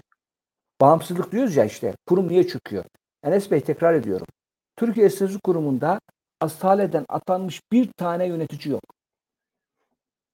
[0.81, 1.93] Bağımsızlık diyoruz ya işte.
[2.07, 2.85] Kurum niye çöküyor?
[3.23, 4.27] Enes Bey tekrar ediyorum.
[4.75, 5.99] Türkiye İstatistik Kurumu'nda
[6.41, 8.83] asaleten atanmış bir tane yönetici yok.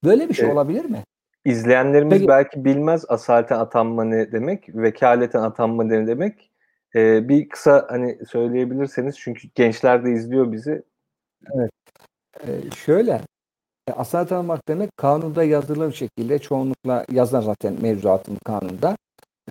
[0.04, 0.56] Böyle bir şey evet.
[0.56, 1.04] olabilir mi?
[1.46, 2.28] İzleyenlerimiz Peki.
[2.28, 6.52] belki bilmez asaleten atanma ne demek, vekaleten atanma ne demek.
[6.96, 10.84] Ee, bir kısa hani söyleyebilirseniz çünkü gençler de izliyor bizi.
[11.56, 11.72] Evet.
[12.48, 13.22] Ee, şöyle,
[13.88, 18.98] e, asalet almak demek kanunda yazılı bir şekilde çoğunlukla yazar zaten mevzuatın kanunda.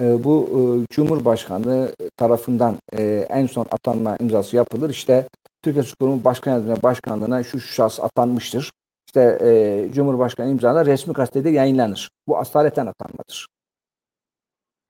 [0.00, 0.60] e, bu e,
[0.94, 4.90] Cumhurbaşkanı tarafından e, en son atanma imzası yapılır.
[4.90, 5.28] İşte
[5.62, 8.70] Türkiye Kurumu Başkan Yardımcısı Başkanlığı'na şu, şu şahıs atanmıştır.
[9.14, 12.10] İşte e, Cumhurbaşkanı imzalar resmi gazetede yayınlanır.
[12.26, 13.48] Bu asaleten atanmadır.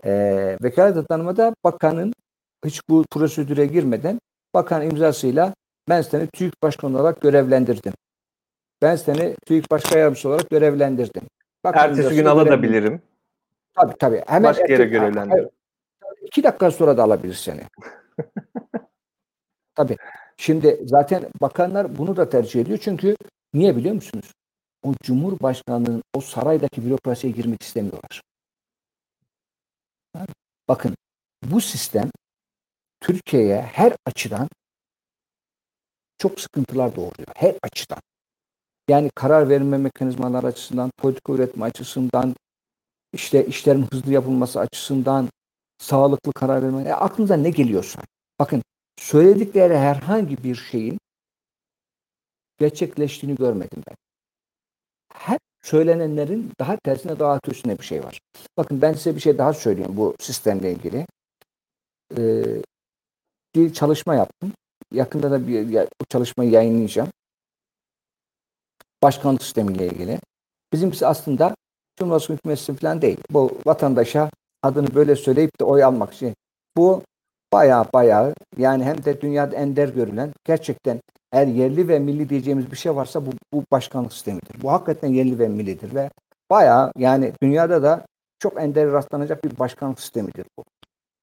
[0.05, 0.13] E,
[0.63, 2.13] vekalet atanmada bakanın
[2.65, 4.19] hiç bu prosedüre girmeden
[4.55, 5.55] bakan imzasıyla
[5.89, 7.93] ben seni TÜİK Başkanı olarak görevlendirdim.
[8.83, 11.23] Ben seni TÜİK Başkan Yardımcısı olarak görevlendirdim.
[11.65, 13.03] Bakan Ertesi gün alabilirim.
[13.75, 14.23] Tabii tabii.
[14.27, 15.49] Hemen Başka yere görevlendir.
[16.23, 17.61] İki dakika sonra da alabilir seni.
[19.75, 19.97] tabii.
[20.37, 22.79] Şimdi zaten bakanlar bunu da tercih ediyor.
[22.83, 23.17] Çünkü
[23.55, 24.33] niye biliyor musunuz?
[24.83, 28.23] O Cumhurbaşkanlığının o saraydaki bürokrasiye girmek istemiyorlar.
[30.69, 30.97] Bakın
[31.45, 32.11] bu sistem
[33.01, 34.49] Türkiye'ye her açıdan
[36.19, 37.29] çok sıkıntılar doğuruyor.
[37.35, 37.99] Her açıdan.
[38.89, 42.35] Yani karar verme mekanizmalar açısından, politika üretme açısından,
[43.13, 45.29] işte işlerin hızlı yapılması açısından,
[45.79, 48.01] sağlıklı karar verme, e, aklınıza ne geliyorsa.
[48.39, 48.63] Bakın
[48.99, 50.99] söyledikleri herhangi bir şeyin
[52.59, 53.97] gerçekleştiğini görmedim ben.
[55.15, 58.21] Hep söylenenlerin daha tersine daha ötesine bir şey var.
[58.57, 61.07] Bakın ben size bir şey daha söyleyeyim bu sistemle ilgili.
[62.19, 62.45] Ee,
[63.55, 64.53] bir çalışma yaptım.
[64.93, 67.09] Yakında da bir bu çalışmayı yayınlayacağım.
[69.03, 70.19] Başkanlık sistemiyle ilgili.
[70.73, 71.55] Bizimkisi aslında
[71.99, 73.19] Cumhurbaşkanı hükümeti falan değil.
[73.31, 74.31] Bu vatandaşa
[74.63, 76.35] adını böyle söyleyip de oy almak için.
[76.77, 77.03] Bu
[77.53, 81.01] baya baya yani hem de dünyada ender görülen gerçekten
[81.35, 84.63] eğer yerli ve milli diyeceğimiz bir şey varsa bu, bu başkanlık sistemidir.
[84.63, 86.11] Bu hakikaten yerli ve millidir ve
[86.51, 88.07] baya yani dünyada da
[88.39, 90.65] çok ender rastlanacak bir başkanlık sistemidir bu.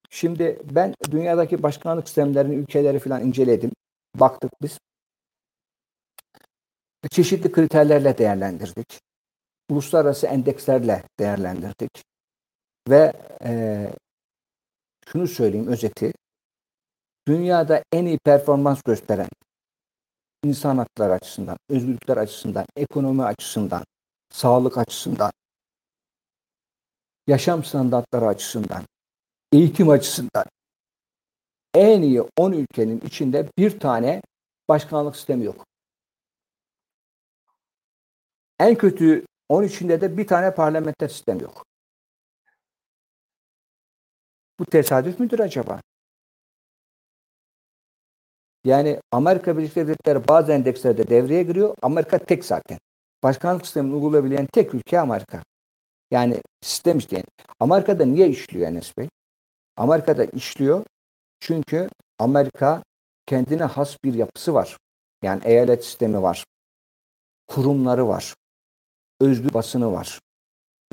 [0.09, 3.71] Şimdi ben dünyadaki başkanlık sistemlerini, ülkeleri falan inceledim.
[4.15, 4.77] Baktık biz.
[7.11, 9.01] Çeşitli kriterlerle değerlendirdik
[9.71, 12.03] uluslararası endekslerle değerlendirdik.
[12.89, 13.87] Ve e,
[15.07, 16.13] şunu söyleyeyim özeti,
[17.27, 19.27] dünyada en iyi performans gösteren
[20.43, 23.83] insan hakları açısından, özgürlükler açısından, ekonomi açısından,
[24.33, 25.31] sağlık açısından,
[27.27, 28.83] yaşam standartları açısından,
[29.51, 30.45] eğitim açısından
[31.73, 34.21] en iyi 10 ülkenin içinde bir tane
[34.69, 35.65] başkanlık sistemi yok.
[38.59, 41.65] En kötü onun içinde de bir tane parlamenter sistem yok.
[44.59, 45.81] Bu tesadüf müdür acaba?
[48.65, 51.75] Yani Amerika Birleşik Devletleri bazı endekslerde devreye giriyor.
[51.81, 52.79] Amerika tek zaten.
[53.23, 55.43] Başkanlık sistemini uygulayabilen tek ülke Amerika.
[56.11, 57.25] Yani sistem işleyen.
[57.59, 59.09] Amerika'da niye işliyor Enes Bey?
[59.77, 60.85] Amerika'da işliyor
[61.39, 61.89] çünkü
[62.19, 62.83] Amerika
[63.25, 64.77] kendine has bir yapısı var.
[65.23, 66.45] Yani eyalet sistemi var.
[67.47, 68.33] Kurumları var
[69.21, 70.19] özgür basını var.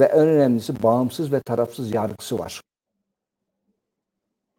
[0.01, 2.63] Ve en önemlisi bağımsız ve tarafsız yargısı var.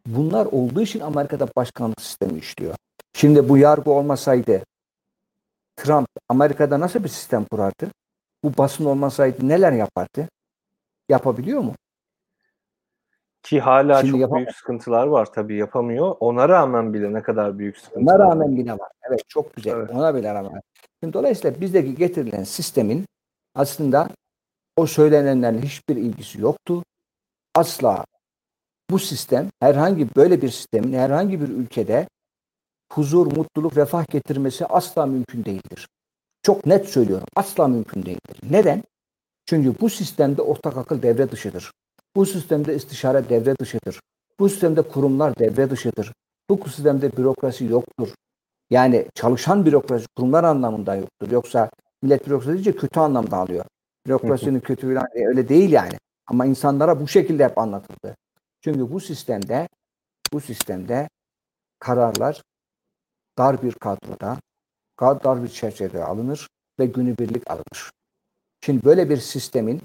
[0.06, 2.74] Bunlar olduğu için Amerika'da başkanlık sistemi işliyor.
[3.12, 4.62] Şimdi bu yargı olmasaydı
[5.76, 7.90] Trump Amerika'da nasıl bir sistem kurardı?
[8.44, 10.28] Bu basın olmasaydı neler yapardı?
[11.08, 11.74] Yapabiliyor mu?
[13.42, 14.46] Ki hala Şimdi çok yapamıyor.
[14.46, 16.16] büyük sıkıntılar var tabii yapamıyor.
[16.20, 18.90] Ona rağmen bile ne kadar büyük sıkıntılar Ona rağmen bile var.
[19.08, 19.72] Evet çok güzel.
[19.72, 19.90] Evet.
[19.90, 20.60] Ona bile rağmen.
[21.02, 23.06] Şimdi dolayısıyla bizdeki getirilen sistemin
[23.54, 24.08] aslında
[24.76, 26.82] o söylenenlerle hiçbir ilgisi yoktu.
[27.54, 28.04] Asla
[28.90, 32.08] bu sistem herhangi böyle bir sistemin herhangi bir ülkede
[32.92, 35.88] huzur, mutluluk, refah getirmesi asla mümkün değildir.
[36.42, 37.26] Çok net söylüyorum.
[37.36, 38.36] Asla mümkün değildir.
[38.50, 38.82] Neden?
[39.46, 41.72] Çünkü bu sistemde ortak akıl devre dışıdır.
[42.16, 44.00] Bu sistemde istişare devre dışıdır.
[44.38, 46.12] Bu sistemde kurumlar devre dışıdır.
[46.50, 48.08] Bu sistemde bürokrasi yoktur.
[48.70, 51.30] Yani çalışan bürokrasi kurumlar anlamında yoktur.
[51.30, 51.70] Yoksa
[52.02, 53.64] millet bürokrasi deyince kötü anlamda alıyor.
[54.06, 55.98] Bürokrasinin kötü falan öyle değil yani.
[56.26, 58.16] Ama insanlara bu şekilde hep anlatıldı.
[58.60, 59.68] Çünkü bu sistemde
[60.32, 61.08] bu sistemde
[61.78, 62.42] kararlar
[63.38, 64.36] dar bir kadroda,
[65.00, 66.48] dar bir çerçevede alınır
[66.80, 67.90] ve günübirlik alınır.
[68.64, 69.80] Şimdi böyle bir sistemin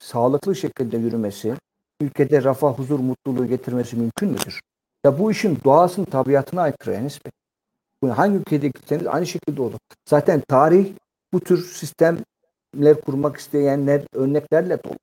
[0.00, 1.54] sağlıklı şekilde yürümesi,
[2.00, 4.60] ülkede refah, huzur, mutluluğu getirmesi mümkün müdür?
[5.04, 7.32] Ya bu işin doğasının tabiatına aykırı Enes Bey.
[8.10, 9.78] Hangi ülkede gitseniz aynı şekilde olur.
[10.08, 10.92] Zaten tarih
[11.32, 14.98] bu tür sistemler kurmak isteyenler örneklerle dolu.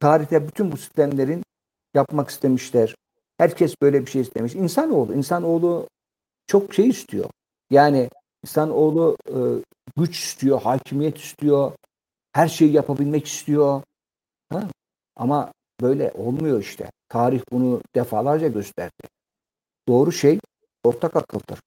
[0.00, 1.42] Tarihte bütün bu sistemlerin
[1.94, 2.94] yapmak istemişler.
[3.38, 4.54] Herkes böyle bir şey istemiş.
[4.54, 5.88] İnsanoğlu, insanoğlu
[6.46, 7.30] çok şey istiyor.
[7.70, 8.10] Yani
[8.44, 9.36] insanoğlu e,
[9.96, 11.72] güç istiyor, hakimiyet istiyor,
[12.32, 13.82] her şeyi yapabilmek istiyor.
[14.52, 14.68] Ha?
[15.16, 16.90] Ama böyle olmuyor işte.
[17.08, 19.08] Tarih bunu defalarca gösterdi.
[19.88, 20.38] Doğru şey
[20.84, 21.58] ortak akıldır.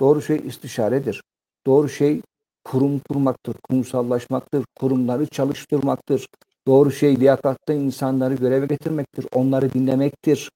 [0.00, 1.22] Doğru şey istişaredir.
[1.66, 2.22] Doğru şey
[2.64, 6.26] kurum kurmaktır, kurumsallaşmaktır, kurumları çalıştırmaktır.
[6.66, 9.26] Doğru şey liyakatlı insanları göreve getirmektir.
[9.34, 10.50] Onları dinlemektir.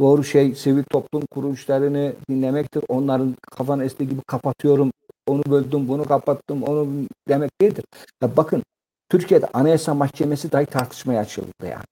[0.00, 2.84] Doğru şey sivil toplum kuruluşlarını dinlemektir.
[2.88, 4.92] Onların kafan esti gibi kapatıyorum.
[5.26, 6.88] Onu böldüm, bunu kapattım, onu
[7.28, 7.84] demek değildir.
[8.22, 8.62] Ya bakın
[9.08, 11.84] Türkiye'de Anayasa Mahkemesi dahi tartışmaya açıldı yani.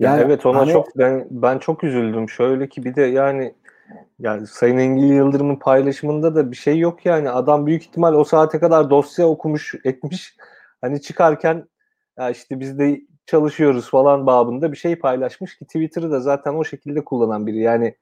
[0.00, 0.72] Ya yani evet ona hani...
[0.72, 2.28] çok ben ben çok üzüldüm.
[2.28, 3.54] Şöyle ki bir de yani
[4.18, 7.30] yani Sayın Engin Yıldırım'ın paylaşımında da bir şey yok yani.
[7.30, 10.36] Adam büyük ihtimal o saate kadar dosya okumuş, etmiş.
[10.80, 11.68] Hani çıkarken
[12.18, 16.64] ya işte biz de çalışıyoruz falan babında bir şey paylaşmış ki Twitter'ı da zaten o
[16.64, 17.58] şekilde kullanan biri.
[17.58, 17.94] Yani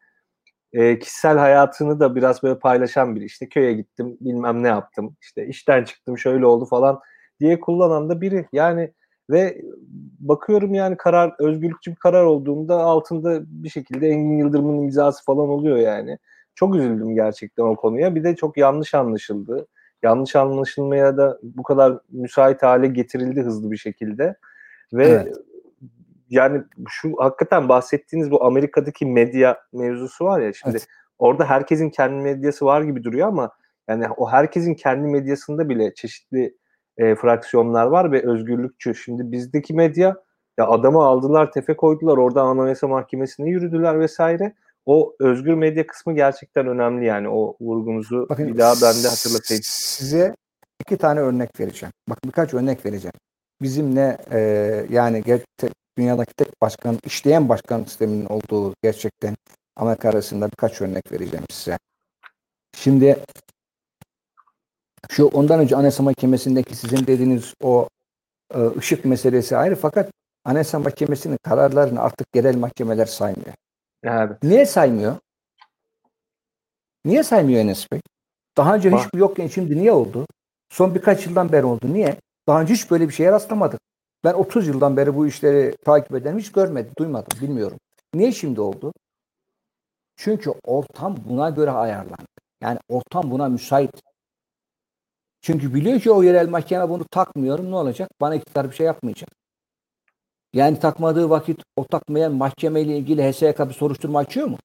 [0.73, 3.25] e, kişisel hayatını da biraz böyle paylaşan biri.
[3.25, 5.17] İşte köye gittim, bilmem ne yaptım.
[5.21, 7.01] İşte işten çıktım, şöyle oldu falan
[7.41, 8.47] diye kullanan da biri.
[8.53, 8.93] Yani
[9.31, 9.63] ve
[10.21, 15.77] bakıyorum yani karar özgürlükçü bir karar olduğunda altında bir şekilde Engin Yıldırım'ın imzası falan oluyor
[15.77, 16.19] yani.
[16.55, 18.15] Çok üzüldüm gerçekten o konuya.
[18.15, 19.67] Bir de çok yanlış anlaşıldı.
[20.03, 24.37] Yanlış anlaşılmaya da bu kadar müsait hale getirildi hızlı bir şekilde.
[24.93, 25.37] Ve evet.
[26.31, 30.87] yani şu hakikaten bahsettiğiniz bu Amerika'daki medya mevzusu var ya şimdi evet.
[31.19, 33.51] orada herkesin kendi medyası var gibi duruyor ama
[33.89, 36.57] yani o herkesin kendi medyasında bile çeşitli
[36.99, 38.95] e, fraksiyonlar var ve özgürlükçü.
[38.95, 40.17] Şimdi bizdeki medya
[40.59, 44.55] ya adamı aldılar, tefe koydular, orada Anayasa Mahkemesi'ne yürüdüler vesaire.
[44.87, 49.63] O özgür medya kısmı gerçekten önemli yani o vurgunuzu Bakın, bir daha ben de hatırlatayım.
[49.65, 50.35] Size
[50.81, 51.93] iki tane örnek vereceğim.
[52.09, 53.13] Bak birkaç örnek vereceğim.
[53.63, 54.39] Bizimle e,
[54.91, 55.25] yani
[55.99, 59.37] dünyadaki tek başkan, işleyen başkan sisteminin olduğu gerçekten
[59.77, 61.79] Amerika arasında birkaç örnek vereceğim size.
[62.77, 63.25] Şimdi
[65.11, 67.89] şu ondan önce Anayasa Mahkemesi'ndeki sizin dediğiniz o
[68.55, 70.11] e, ışık meselesi ayrı fakat
[70.45, 73.55] Anayasa Mahkemesi'nin kararlarını artık genel mahkemeler saymıyor.
[74.05, 74.43] Evet.
[74.43, 75.17] Niye saymıyor?
[77.05, 78.01] Niye saymıyor Enes Bey?
[78.57, 80.27] Daha önce hiç yokken şimdi niye oldu?
[80.73, 81.95] Son birkaç yıldan beri oldu.
[81.95, 82.17] Niye?
[82.49, 83.81] Daha önce hiç böyle bir şeye rastlamadık.
[84.25, 87.79] Ben 30 yıldan beri bu işleri takip eden hiç görmedim, duymadım, bilmiyorum.
[88.15, 88.93] Niye şimdi oldu?
[90.17, 92.27] Çünkü ortam buna göre ayarlandı.
[92.61, 94.03] Yani ortam buna müsait.
[95.41, 98.11] Çünkü biliyor ki o yerel mahkeme bunu takmıyorum ne olacak?
[98.21, 99.29] Bana iktidar bir şey yapmayacak.
[100.53, 104.59] Yani takmadığı vakit o takmayan mahkemeyle ilgili HSYK bir soruşturma açıyor mu?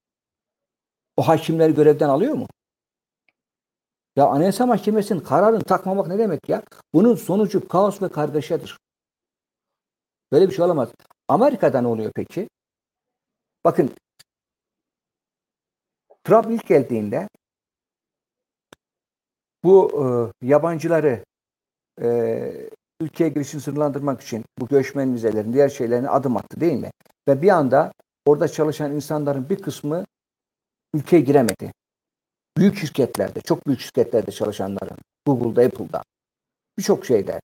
[1.17, 2.47] O hakimleri görevden alıyor mu?
[4.16, 6.64] Ya Anayasa Mahkemesi'nin kararını takmamak ne demek ya?
[6.93, 8.78] Bunun sonucu kaos ve kargaşadır.
[10.32, 10.89] Böyle bir şey olamaz.
[11.28, 12.49] Amerika'da ne oluyor peki?
[13.66, 13.91] Bakın
[16.24, 17.30] Trump ilk geldiğinde
[19.64, 19.91] bu
[20.41, 21.26] e, yabancıları
[22.01, 22.70] e,
[23.01, 26.91] ülkeye girişini sınırlandırmak için bu göçmen vizelerin diğer şeylerini adım attı değil mi?
[27.28, 27.91] Ve bir anda
[28.26, 30.05] orada çalışan insanların bir kısmı
[30.93, 31.72] ülkeye giremedi.
[32.58, 36.04] Büyük şirketlerde, çok büyük şirketlerde çalışanların, Google'da, Apple'da,
[36.78, 37.41] birçok şeyde.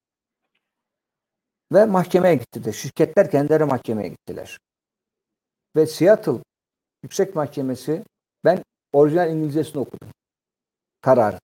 [1.73, 2.71] Ve mahkemeye gittiler.
[2.71, 4.59] Şirketler kendileri mahkemeye gittiler.
[5.75, 6.43] Ve Seattle
[7.03, 8.03] Yüksek Mahkemesi,
[8.45, 10.09] ben orijinal İngilizcesini okudum.
[11.01, 11.39] Karar.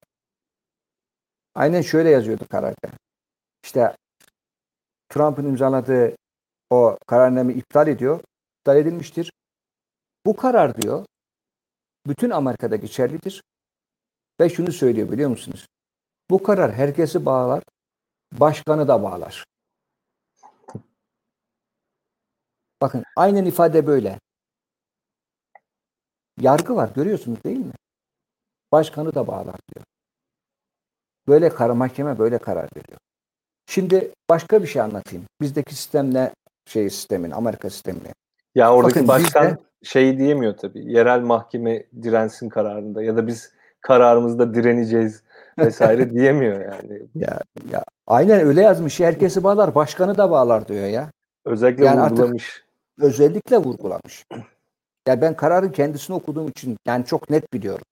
[1.55, 2.89] Aynen şöyle yazıyordu kararda.
[3.63, 3.95] İşte
[5.09, 6.15] Trump'ın imzaladığı
[6.69, 8.23] o kararname iptal ediyor.
[8.59, 9.31] İptal edilmiştir.
[10.25, 11.05] Bu karar diyor
[12.07, 13.43] bütün Amerika'da geçerlidir.
[14.39, 15.67] Ve şunu söylüyor biliyor musunuz?
[16.29, 17.63] Bu karar herkesi bağlar,
[18.31, 19.45] başkanı da bağlar.
[22.81, 24.19] Bakın aynen ifade böyle.
[26.41, 27.73] Yargı var görüyorsunuz değil mi?
[28.71, 29.85] Başkanı da bağlar diyor.
[31.27, 32.99] Böyle karar mahkeme böyle karar veriyor.
[33.67, 35.25] Şimdi başka bir şey anlatayım.
[35.41, 36.33] Bizdeki sistemle
[36.65, 38.13] şey sistemin, Amerika sistemini.
[38.55, 40.93] Ya oradaki Bakın başkan bizde, şey diyemiyor tabii.
[40.93, 43.53] Yerel mahkeme dirensin kararında ya da biz
[43.83, 45.23] kararımızda direneceğiz
[45.59, 47.01] vesaire diyemiyor yani.
[47.15, 47.39] Ya
[47.71, 48.99] ya aynen öyle yazmış.
[48.99, 51.11] Herkesi bağlar, başkanı da bağlar diyor ya.
[51.45, 52.63] Özellikle yani vurgulamış.
[53.01, 54.25] özellikle vurgulamış.
[55.07, 57.85] Ya ben kararın kendisini okuduğum için yani çok net biliyorum.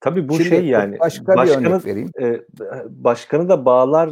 [0.00, 2.10] Tabii bu Şimdi, şey yani başka başkanı, bir örnek vereyim.
[2.20, 2.40] E,
[2.88, 4.10] başkanı da bağlar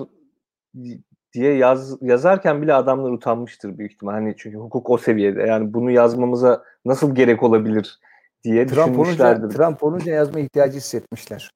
[1.33, 4.12] diye yaz, yazarken bile adamlar utanmıştır büyük ihtimal.
[4.12, 5.43] Hani çünkü hukuk o seviyede.
[5.43, 8.01] Yani bunu yazmamıza nasıl gerek olabilir
[8.45, 9.59] diye Trump düşünmüşlerdir.
[9.80, 11.51] Olunca yazma ihtiyacı hissetmişler.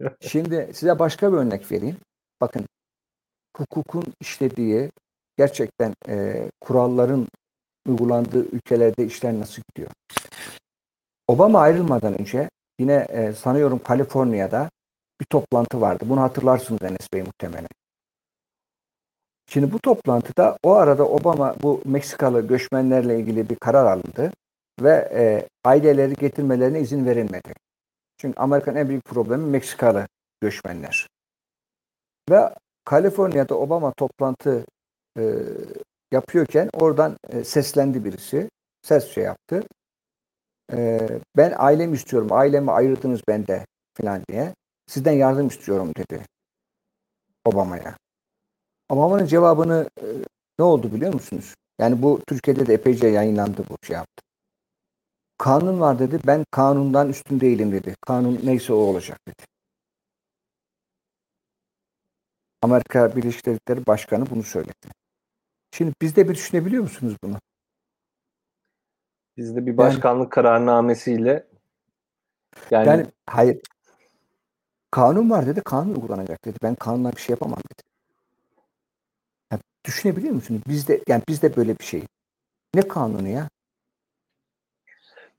[0.20, 1.96] Şimdi size başka bir örnek vereyim.
[2.40, 2.66] Bakın
[3.56, 4.90] hukukun işlediği
[5.36, 7.26] gerçekten e, kuralların
[7.88, 9.90] uygulandığı ülkelerde işler nasıl gidiyor?
[11.28, 12.50] Obama ayrılmadan önce
[12.80, 14.70] yine e, sanıyorum Kaliforniya'da
[15.20, 16.04] bir toplantı vardı.
[16.08, 17.68] Bunu hatırlarsınız Enes Bey muhtemelen.
[19.50, 24.32] Şimdi bu toplantıda o arada Obama bu Meksikalı göçmenlerle ilgili bir karar alındı
[24.80, 27.52] ve e, aileleri getirmelerine izin verilmedi.
[28.18, 30.06] Çünkü Amerika'nın en büyük problemi Meksikalı
[30.40, 31.08] göçmenler.
[32.30, 32.54] Ve
[32.84, 34.64] Kaliforniya'da Obama toplantı
[35.18, 35.22] e,
[36.12, 38.50] yapıyorken oradan e, seslendi birisi.
[38.82, 39.62] Ses şey yaptı.
[40.72, 42.28] E, ben ailemi istiyorum.
[42.32, 44.54] Ailemi ayırdınız bende falan diye.
[44.86, 46.22] Sizden yardım istiyorum dedi.
[47.44, 47.96] Obama'ya.
[48.88, 50.06] Obama'nın cevabını e,
[50.58, 51.54] ne oldu biliyor musunuz?
[51.80, 54.23] Yani bu Türkiye'de de epeyce yayınlandı bu şey yaptı.
[55.44, 56.18] Kanun var dedi.
[56.26, 57.94] Ben kanundan üstün değilim dedi.
[58.00, 59.42] Kanun neyse o olacak dedi.
[62.62, 64.88] Amerika Birleşik Devletleri Başkanı bunu söyledi.
[65.70, 67.36] Şimdi bizde bir düşünebiliyor musunuz bunu?
[69.36, 71.46] Bizde bir başkanlık yani, kararnamesiyle
[72.70, 73.60] yani, yani hayır
[74.90, 76.58] kanun var dedi kanun uygulanacak dedi.
[76.62, 77.82] Ben kanunla bir şey yapamam dedi.
[79.52, 80.62] Yani düşünebiliyor musunuz?
[80.68, 82.04] Bizde yani bizde böyle bir şey.
[82.74, 83.48] Ne kanunu ya?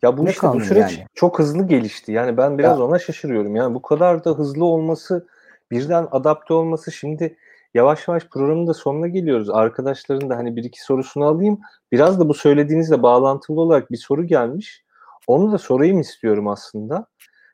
[0.04, 1.08] Ya bu ne işte bu süreç yani?
[1.14, 2.12] çok hızlı gelişti.
[2.12, 2.86] Yani ben biraz ya.
[2.86, 3.56] ona şaşırıyorum.
[3.56, 5.28] Yani bu kadar da hızlı olması,
[5.72, 7.38] birden adapte olması şimdi
[7.74, 9.50] yavaş yavaş programın da sonuna geliyoruz.
[9.50, 11.60] Arkadaşların da hani bir iki sorusunu alayım.
[11.92, 14.84] Biraz da bu söylediğinizle bağlantılı olarak bir soru gelmiş.
[15.28, 17.08] Onu da sorayım istiyorum aslında.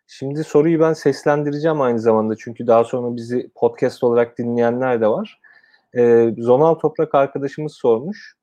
[0.07, 5.39] Şimdi soruyu ben seslendireceğim aynı zamanda çünkü daha sonra bizi podcast olarak dinleyenler de var.
[5.97, 8.35] Ee, Zonal Toprak arkadaşımız sormuş.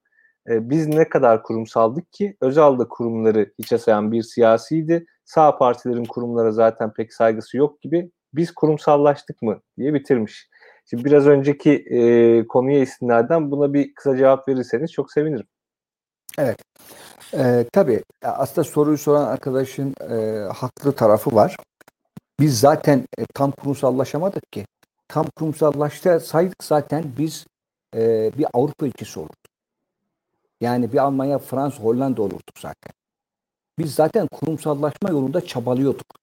[0.48, 5.06] Ee, biz ne kadar kurumsaldık ki Özal kurumları hiçe sayan bir siyasiydi.
[5.24, 10.48] Sağ partilerin kurumlara zaten pek saygısı yok gibi biz kurumsallaştık mı diye bitirmiş.
[10.90, 15.46] Şimdi biraz önceki e, konuya istinaden buna bir kısa cevap verirseniz çok sevinirim.
[16.38, 16.58] Evet.
[17.34, 21.56] Ee, tabii aslında soruyu soran arkadaşın e, haklı tarafı var.
[22.40, 24.64] Biz zaten e, tam kurumsallaşamadık ki.
[25.08, 27.46] Tam kurumsallaşsaydık zaten biz
[27.96, 29.47] e, bir Avrupa ülkesi olurduk.
[30.60, 32.92] Yani bir Almanya, Fransa, Hollanda olurduk zaten.
[33.78, 36.18] Biz zaten kurumsallaşma yolunda çabalıyorduk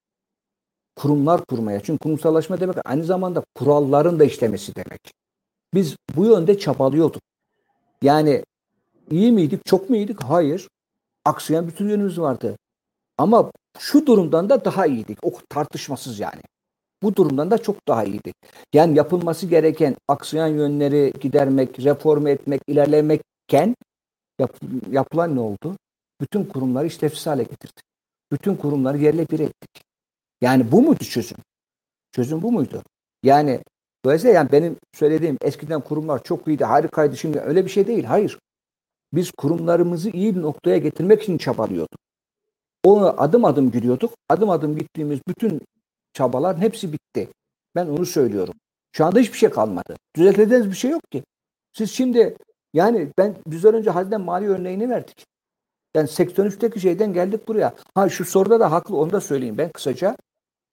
[0.96, 1.80] kurumlar kurmaya.
[1.84, 5.14] Çünkü kurumsallaşma demek aynı zamanda kuralların da işlemesi demek.
[5.74, 7.22] Biz bu yönde çabalıyorduk.
[8.02, 8.44] Yani
[9.12, 10.24] iyi miydik, çok mu iyiydik?
[10.24, 10.68] Hayır.
[11.26, 12.58] Aksayan bütün yönümüz vardı.
[13.18, 15.18] Ama şu durumdan da daha iyiydik.
[15.24, 16.42] O tartışmasız yani.
[17.04, 18.34] Bu durumdan da çok daha iyiydi.
[18.74, 23.76] Yani yapılması gereken aksayan yönleri gidermek, reform etmek, ilerlemekken
[24.40, 24.58] yap,
[24.92, 25.78] yapılan ne oldu?
[26.22, 27.84] Bütün kurumları işlevsiz hale getirdik.
[28.32, 29.84] Bütün kurumları yerle bir ettik.
[30.42, 31.38] Yani bu muydu çözüm?
[32.12, 32.84] Çözüm bu muydu?
[33.24, 33.60] Yani
[34.06, 38.04] dolayısıyla yani benim söylediğim eskiden kurumlar çok iyiydi, harikaydı şimdi öyle bir şey değil.
[38.04, 38.40] Hayır.
[39.14, 42.00] Biz kurumlarımızı iyi bir noktaya getirmek için çabalıyorduk.
[42.84, 44.14] Onu adım adım gidiyorduk.
[44.30, 45.62] Adım adım gittiğimiz bütün
[46.14, 47.30] çabalar hepsi bitti.
[47.76, 48.54] Ben onu söylüyorum.
[48.92, 49.96] Şu anda hiçbir şey kalmadı.
[50.16, 51.24] Düzelteceğiz bir şey yok ki.
[51.74, 52.38] Siz şimdi
[52.76, 55.26] yani ben bizden önce hazine mali örneğini verdik.
[55.96, 57.74] Yani 83'teki şeyden geldik buraya.
[57.96, 60.18] Ha şu soruda da haklı onu da söyleyeyim ben kısaca.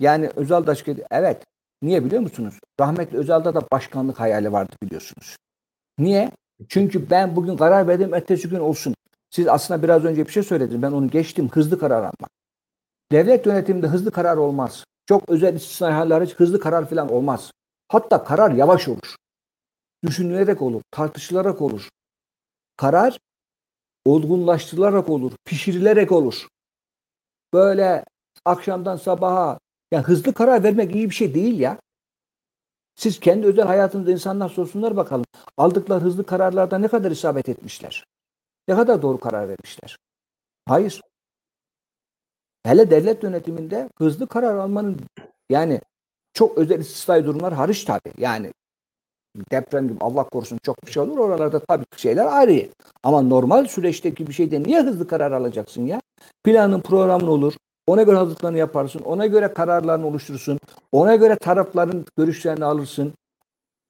[0.01, 1.45] Yani Özal Daşkı evet.
[1.83, 2.59] Niye biliyor musunuz?
[2.81, 5.37] Rahmetli Özal'da da başkanlık hayali vardı biliyorsunuz.
[5.99, 6.31] Niye?
[6.69, 8.95] Çünkü ben bugün karar verdim ertesi gün olsun.
[9.31, 10.83] Siz aslında biraz önce bir şey söylediniz.
[10.83, 11.49] Ben onu geçtim.
[11.53, 12.31] Hızlı karar almak.
[13.13, 14.85] Devlet yönetiminde hızlı karar olmaz.
[15.07, 17.51] Çok özel istisnai haller hızlı karar falan olmaz.
[17.89, 19.17] Hatta karar yavaş olur.
[20.07, 21.89] Düşünülerek olur, tartışılarak olur.
[22.77, 23.19] Karar
[24.05, 26.49] olgunlaştırılarak olur, pişirilerek olur.
[27.53, 28.05] Böyle
[28.45, 29.59] akşamdan sabaha
[29.93, 31.81] yani hızlı karar vermek iyi bir şey değil ya.
[32.97, 35.25] Siz kendi özel hayatınızda insanlar sorsunlar bakalım.
[35.57, 38.05] Aldıkları hızlı kararlarda ne kadar isabet etmişler?
[38.69, 39.97] Ne kadar doğru karar vermişler?
[40.69, 41.01] Hayır.
[42.65, 45.01] Hele devlet yönetiminde hızlı karar almanın
[45.51, 45.81] yani
[46.35, 48.13] çok özel istisnai durumlar hariç tabii.
[48.19, 48.53] Yani
[49.51, 51.18] deprem gibi Allah korusun çok bir şey olur.
[51.18, 52.68] Oralarda tabii şeyler ayrı.
[53.03, 56.01] Ama normal süreçteki bir şeyde niye hızlı karar alacaksın ya?
[56.45, 57.55] Planın programın olur.
[57.87, 59.01] Ona göre hazırlıklarını yaparsın.
[59.01, 60.59] Ona göre kararlarını oluşturursun.
[60.93, 63.12] Ona göre tarafların görüşlerini alırsın.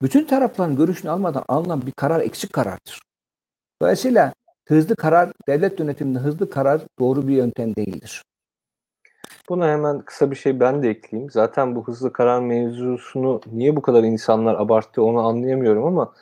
[0.03, 3.01] Bütün tarafların görüşünü almadan alınan bir karar eksik karardır.
[3.82, 4.34] Dolayısıyla
[4.68, 8.22] hızlı karar, devlet yönetiminde hızlı karar doğru bir yöntem değildir.
[9.53, 11.30] Buna hemen kısa bir şey ben de ekleyeyim.
[11.30, 16.14] Zaten bu hızlı karar mevzusunu niye bu kadar insanlar abarttı onu anlayamıyorum ama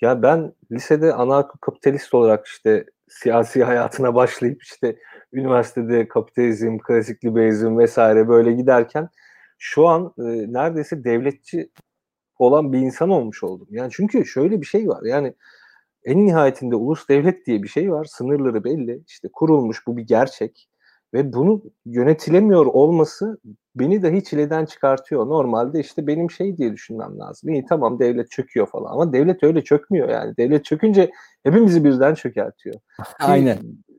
[0.00, 4.96] ya ben lisede ana kapitalist olarak işte siyasi hayatına başlayıp işte
[5.32, 9.08] üniversitede kapitalizm, klasik liberalizm vesaire böyle giderken
[9.58, 10.22] şu an e,
[10.52, 11.70] neredeyse devletçi
[12.38, 13.68] olan bir insan olmuş oldum.
[13.70, 15.02] Yani çünkü şöyle bir şey var.
[15.04, 15.34] Yani
[16.04, 18.04] en nihayetinde ulus devlet diye bir şey var.
[18.04, 19.02] Sınırları belli.
[19.08, 20.68] İşte kurulmuş bu bir gerçek.
[21.14, 23.38] Ve bunu yönetilemiyor olması
[23.76, 25.26] beni dahi çileden çıkartıyor.
[25.26, 27.50] Normalde işte benim şey diye düşünmem lazım.
[27.50, 30.36] İyi tamam devlet çöküyor falan ama devlet öyle çökmüyor yani.
[30.36, 31.10] Devlet çökünce
[31.42, 32.74] hepimizi birden çökertiyor.
[33.18, 33.58] Aynen.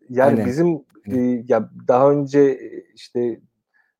[0.10, 0.46] Yani Aynen.
[0.46, 2.60] bizim e, ya daha önce
[2.96, 3.40] işte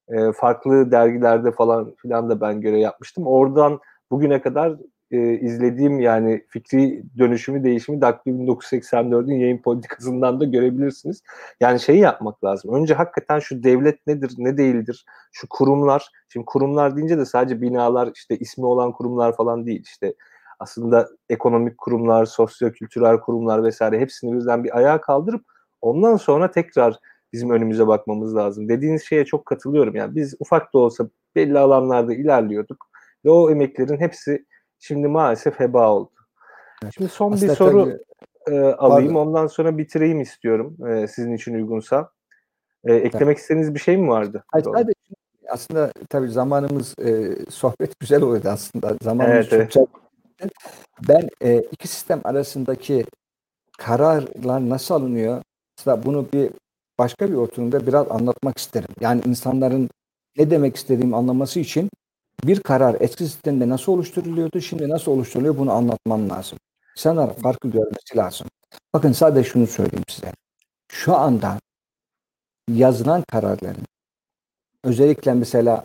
[0.10, 3.28] e, farklı dergilerde falan filan da ben görev yapmıştım.
[3.28, 3.80] Oradan
[4.12, 4.78] bugüne kadar
[5.12, 11.22] e, izlediğim yani fikri dönüşümü değişimi Dakbi 1984'ün yayın politikasından da görebilirsiniz.
[11.60, 12.74] Yani şeyi yapmak lazım.
[12.74, 15.06] Önce hakikaten şu devlet nedir, ne değildir?
[15.32, 19.84] Şu kurumlar, şimdi kurumlar deyince de sadece binalar, işte ismi olan kurumlar falan değil.
[19.86, 20.14] İşte
[20.60, 25.42] aslında ekonomik kurumlar, sosyo-kültürel kurumlar vesaire hepsini birden bir ayağa kaldırıp
[25.82, 27.00] ondan sonra tekrar
[27.34, 28.70] bizim önümüze bakmamız lazım.
[28.70, 29.96] Dediğiniz şeye çok katılıyorum.
[29.96, 32.90] Yani biz ufak da olsa belli alanlarda ilerliyorduk
[33.26, 34.46] ve o emeklerin hepsi
[34.80, 36.12] şimdi maalesef heba oldu.
[36.96, 38.00] Şimdi son Aslında bir soru
[38.46, 39.14] tabii, e, alayım.
[39.14, 39.28] Pardon.
[39.28, 42.10] Ondan sonra bitireyim istiyorum e, sizin için uygunsa.
[42.84, 43.40] E, eklemek evet.
[43.40, 44.44] istediğiniz bir şey mi vardı?
[44.48, 44.94] Hayır, sadece
[45.50, 48.96] aslında tabii zamanımız e, sohbet güzel oldu aslında.
[49.02, 50.02] Zamanımız evet, çok
[50.40, 50.52] evet.
[51.08, 53.06] Ben e, iki sistem arasındaki
[53.78, 55.42] kararlar nasıl alınıyor?
[55.80, 56.52] Aslında bunu bir
[57.00, 58.90] başka bir oturumda biraz anlatmak isterim.
[59.00, 59.90] Yani insanların
[60.38, 61.90] ne demek istediğimi anlaması için
[62.44, 66.60] bir karar eski sistemde nasıl oluşturuluyordu, şimdi nasıl oluşturuluyor bunu anlatmam lazım.
[66.98, 68.48] İnsanlar farkı görmesi lazım.
[68.94, 70.34] Bakın sadece şunu söyleyeyim size.
[70.92, 71.60] Şu anda
[72.70, 73.86] yazılan kararların
[74.84, 75.84] özellikle mesela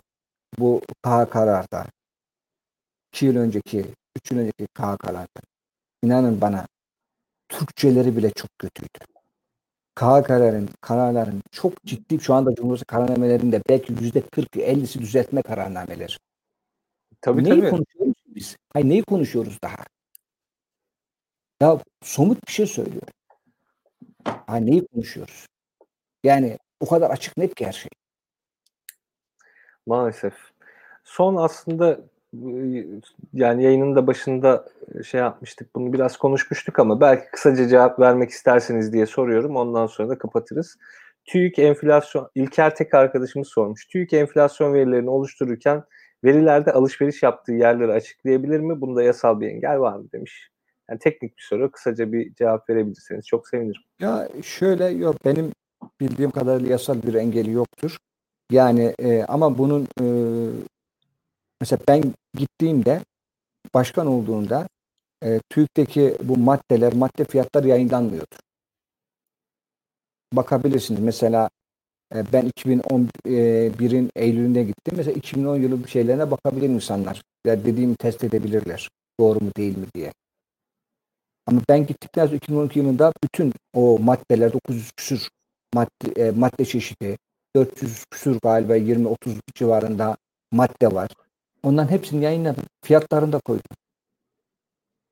[0.59, 1.85] bu KH kararda
[3.13, 3.85] 2 yıl önceki,
[4.17, 5.41] 3 yıl önceki KH kararda
[6.03, 6.67] inanın bana
[7.49, 8.99] Türkçeleri bile çok kötüydü.
[9.95, 16.13] KH kararın, kararların çok ciddi şu anda Cumhurbaşkanı kararnamelerinde belki yüzde 40'ı 50'si düzeltme kararnameleri.
[17.25, 17.69] Tabii, neyi tabii.
[17.69, 18.57] konuşuyoruz biz?
[18.73, 19.75] Hayır neyi konuşuyoruz daha?
[21.61, 23.07] Ya somut bir şey söylüyor.
[24.25, 25.47] Ha neyi konuşuyoruz?
[26.23, 27.89] Yani o kadar açık net ki her şey.
[29.85, 30.33] Maalesef.
[31.03, 31.99] Son aslında
[33.33, 34.69] yani yayının da başında
[35.05, 35.75] şey yapmıştık.
[35.75, 39.55] Bunu biraz konuşmuştuk ama belki kısaca cevap vermek isterseniz diye soruyorum.
[39.55, 40.77] Ondan sonra da kapatırız.
[41.25, 43.87] TÜİK enflasyon, İlker Tek arkadaşımız sormuş.
[43.87, 45.83] TÜİK enflasyon verilerini oluştururken
[46.25, 48.81] verilerde alışveriş yaptığı yerleri açıklayabilir mi?
[48.81, 50.49] Bunda yasal bir engel var mı demiş.
[50.89, 51.71] Yani teknik bir soru.
[51.71, 53.81] Kısaca bir cevap verebilirseniz çok sevinirim.
[53.99, 55.51] Ya şöyle yok benim
[55.99, 57.97] bildiğim kadarıyla yasal bir engeli yoktur.
[58.51, 60.05] Yani e, ama bunun e,
[61.61, 62.03] mesela ben
[62.33, 63.01] gittiğimde
[63.73, 64.67] başkan olduğunda
[65.23, 68.35] e, TÜİK'teki bu maddeler, madde fiyatlar yayınlanmıyordu.
[70.33, 70.99] Bakabilirsiniz.
[70.99, 71.49] Mesela
[72.13, 74.93] ben 2011'in Eylül'ünde gittim.
[74.97, 77.21] Mesela 2010 yılı şeylerine bakabilir insanlar.
[77.45, 78.89] Ya dediğimi test edebilirler.
[79.19, 80.13] Doğru mu değil mi diye.
[81.47, 85.29] Ama ben gittikten sonra 2012 yılında bütün o maddeler 900 küsür
[85.73, 87.17] madde, e, madde çeşidi
[87.55, 90.17] 400 küsür galiba 20-30 civarında
[90.51, 91.09] madde var.
[91.63, 92.63] Onların hepsini yayınladım.
[92.83, 93.77] Fiyatlarını da koydum.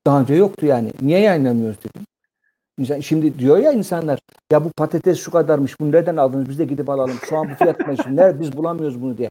[0.06, 0.92] Daha önce yoktu yani.
[1.00, 2.06] Niye yayınlamıyoruz dedim.
[3.00, 4.18] Şimdi diyor ya insanlar
[4.52, 7.16] ya bu patates şu kadarmış bunu nereden aldınız biz de gidip alalım.
[7.28, 9.28] Şu an bu fiyat şimdi nerede biz bulamıyoruz bunu diye.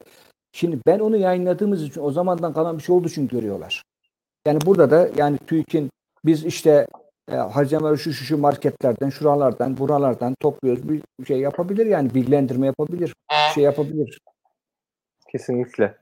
[0.51, 3.83] Şimdi ben onu yayınladığımız için o zamandan kalan bir şey olduğu için görüyorlar.
[4.47, 5.89] Yani burada da yani TÜİK'in
[6.25, 6.87] biz işte
[7.31, 10.89] e, harcamaları şu şu şu marketlerden, şuralardan, buralardan topluyoruz.
[10.89, 13.13] Bir şey yapabilir yani bilgilendirme yapabilir.
[13.31, 14.19] Bir şey yapabilir.
[15.31, 15.97] Kesinlikle.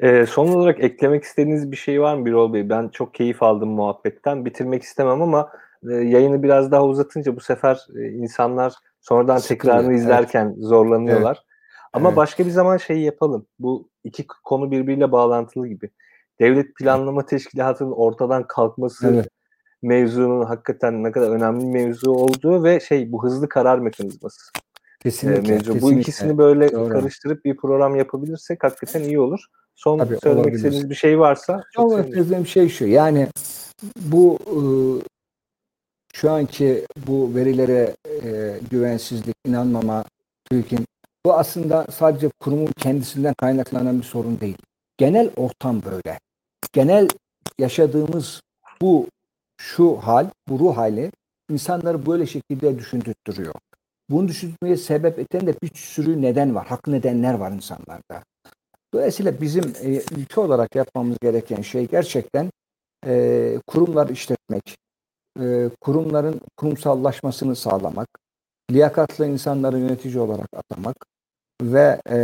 [0.00, 2.68] Ee, son olarak eklemek istediğiniz bir şey var mı Birol Bey?
[2.68, 4.44] Ben çok keyif aldım muhabbetten.
[4.44, 5.50] Bitirmek istemem ama
[5.88, 10.56] e, yayını biraz daha uzatınca bu sefer e, insanlar sonradan Sıkılıyor, tekrarını izlerken evet.
[10.58, 11.36] zorlanıyorlar.
[11.36, 11.46] Evet.
[11.92, 12.16] Ama evet.
[12.16, 13.46] başka bir zaman şey yapalım.
[13.58, 15.90] Bu iki konu birbiriyle bağlantılı gibi.
[16.40, 19.28] Devlet Planlama Teşkilatı'nın ortadan kalkması evet.
[19.82, 24.52] mevzunun hakikaten ne kadar önemli bir mevzu olduğu ve şey bu hızlı karar mekanizması.
[25.02, 25.48] Kesinlikle.
[25.48, 25.72] E, mevzu.
[25.72, 25.82] Kesinlikle.
[25.82, 26.92] Bu ikisini böyle Doğru.
[26.92, 29.40] karıştırıp bir program yapabilirsek hakikaten iyi olur.
[29.74, 30.56] Son Tabii, söylemek olabilir.
[30.56, 32.86] istediğiniz bir şey varsa Söylemek istediğim şey şu.
[32.86, 33.28] Yani
[33.96, 35.00] bu ıı,
[36.14, 40.04] şu anki bu verilere e, güvensizlik, inanmama,
[40.50, 40.86] TÜİK'in
[41.26, 44.56] bu aslında sadece kurumun kendisinden kaynaklanan bir sorun değil.
[44.98, 46.18] Genel ortam böyle.
[46.72, 47.08] Genel
[47.58, 48.40] yaşadığımız
[48.82, 49.06] bu
[49.60, 51.12] şu hal, bu ruh hali
[51.50, 53.54] insanları böyle şekilde düşündürtüyor.
[54.10, 56.66] Bunu düşünmeye sebep eden de bir sürü neden var.
[56.66, 58.24] Haklı nedenler var insanlarda.
[58.94, 62.50] Dolayısıyla bizim e, ülke olarak yapmamız gereken şey gerçekten
[63.06, 64.76] e, kurumlar işletmek,
[65.40, 68.08] e, kurumların kurumsallaşmasını sağlamak,
[68.70, 70.96] liyakatlı insanları yönetici olarak atamak
[71.62, 72.18] ve e,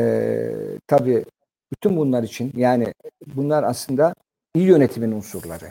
[0.86, 1.24] tabii
[1.72, 2.94] bütün bunlar için yani
[3.26, 4.14] bunlar aslında
[4.54, 5.70] iyi yönetimin unsurları.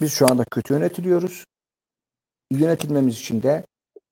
[0.00, 1.44] Biz şu anda kötü yönetiliyoruz.
[2.50, 3.66] İyi yönetilmemiz için de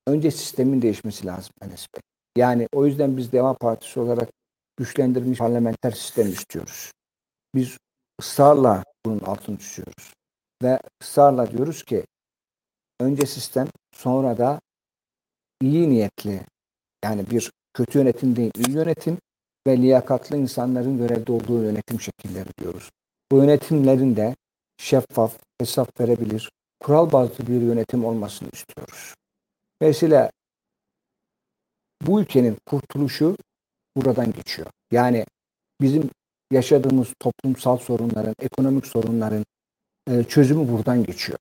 [0.07, 2.01] önce sistemin değişmesi lazım Enes Bey.
[2.37, 4.29] Yani o yüzden biz Deva Partisi olarak
[4.77, 6.93] güçlendirilmiş parlamenter sistem istiyoruz.
[7.55, 7.79] Biz
[8.21, 10.13] ısrarla bunun altını düşüyoruz.
[10.63, 12.05] Ve ısrarla diyoruz ki
[13.01, 14.61] önce sistem sonra da
[15.63, 16.41] iyi niyetli
[17.05, 19.19] yani bir kötü yönetim değil iyi yönetim
[19.67, 22.91] ve liyakatlı insanların görevde olduğu yönetim şekilleri diyoruz.
[23.33, 24.37] Bu yönetimlerin de
[24.79, 29.15] şeffaf, hesap verebilir, kural bazlı bir yönetim olmasını istiyoruz.
[29.83, 30.31] Dolayısıyla
[32.03, 33.37] bu ülkenin kurtuluşu
[33.97, 34.69] buradan geçiyor.
[34.91, 35.27] Yani
[35.81, 36.11] bizim
[36.53, 39.45] yaşadığımız toplumsal sorunların, ekonomik sorunların
[40.11, 41.39] e, çözümü buradan geçiyor.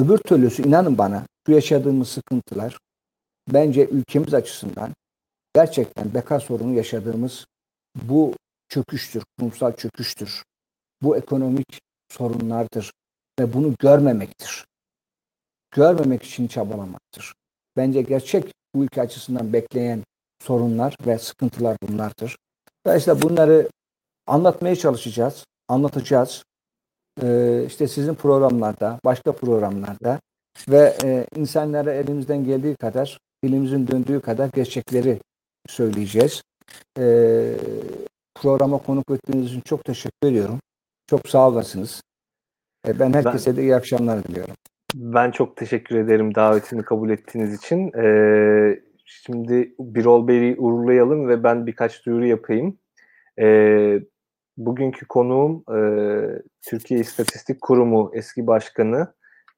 [0.00, 2.78] Öbür türlüsü inanın bana şu yaşadığımız sıkıntılar
[3.48, 4.92] bence ülkemiz açısından
[5.54, 7.46] gerçekten beka sorunu yaşadığımız
[8.02, 8.34] bu
[8.68, 10.44] çöküştür, kurumsal çöküştür.
[11.02, 12.92] Bu ekonomik sorunlardır
[13.40, 14.66] ve bunu görmemektir.
[15.70, 17.34] Görmemek için çabalamaktır.
[17.76, 18.44] Bence gerçek
[18.74, 20.02] bu ülke açısından bekleyen
[20.42, 22.36] sorunlar ve sıkıntılar bunlardır.
[22.86, 23.68] Dolayısıyla bunları
[24.26, 26.44] anlatmaya çalışacağız, anlatacağız.
[27.22, 30.20] Ee, işte sizin programlarda, başka programlarda
[30.68, 35.18] ve e, insanlara elimizden geldiği kadar, dilimizin döndüğü kadar gerçekleri
[35.68, 36.42] söyleyeceğiz.
[36.98, 37.52] Ee,
[38.42, 40.58] programa konuk ettiğiniz için çok teşekkür ediyorum.
[41.10, 42.02] Çok sağ olasınız.
[42.88, 44.54] Ee, ben herkese ben, de iyi akşamlar diliyorum.
[44.94, 47.92] Ben çok teşekkür ederim davetimi kabul ettiğiniz için.
[47.92, 52.78] Ee, şimdi Birol Bey'i uğurlayalım ve ben birkaç duyuru yapayım.
[53.40, 54.00] Ee,
[54.56, 55.80] bugünkü konuğum e,
[56.62, 59.14] Türkiye İstatistik Kurumu eski başkanı,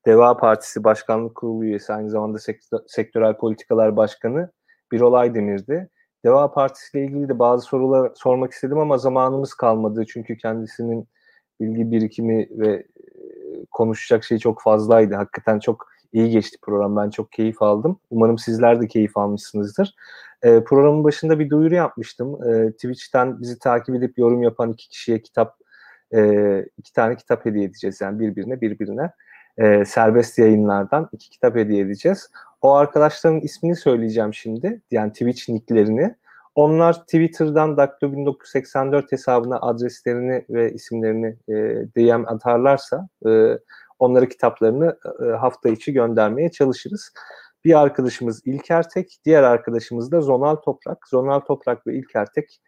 [0.06, 2.38] Deva Partisi Başkanlık Kurulu üyesi, aynı zamanda
[2.86, 4.50] Sektörel Politikalar Başkanı
[4.92, 5.88] Birol Aydemir'di.
[6.24, 10.04] Deva Partisi ile ilgili de bazı sorular sormak istedim ama zamanımız kalmadı.
[10.08, 11.08] Çünkü kendisinin
[11.60, 12.84] bilgi birikimi ve e,
[13.70, 15.14] konuşacak şey çok fazlaydı.
[15.14, 16.96] Hakikaten çok iyi geçti program.
[16.96, 17.98] Ben çok keyif aldım.
[18.10, 19.94] Umarım sizler de keyif almışsınızdır.
[20.42, 22.48] E, programın başında bir duyuru yapmıştım.
[22.48, 25.56] E, Twitch'ten bizi takip edip yorum yapan iki kişiye kitap,
[26.14, 28.00] e, iki tane kitap hediye edeceğiz.
[28.00, 29.10] Yani birbirine birbirine.
[29.58, 32.30] E, serbest yayınlardan iki kitap hediye edeceğiz.
[32.62, 34.80] O arkadaşların ismini söyleyeceğim şimdi.
[34.90, 36.14] Yani Twitch nicklerini.
[36.54, 41.54] Onlar Twitter'dan Daklo 1984 hesabına adreslerini ve isimlerini e,
[41.96, 43.58] DM atarlarsa e,
[43.98, 47.12] onlara kitaplarını e, hafta içi göndermeye çalışırız.
[47.64, 51.08] Bir arkadaşımız İlker Tek, diğer arkadaşımız da Zonal Toprak.
[51.08, 52.60] Zonal Toprak ve İlker Tek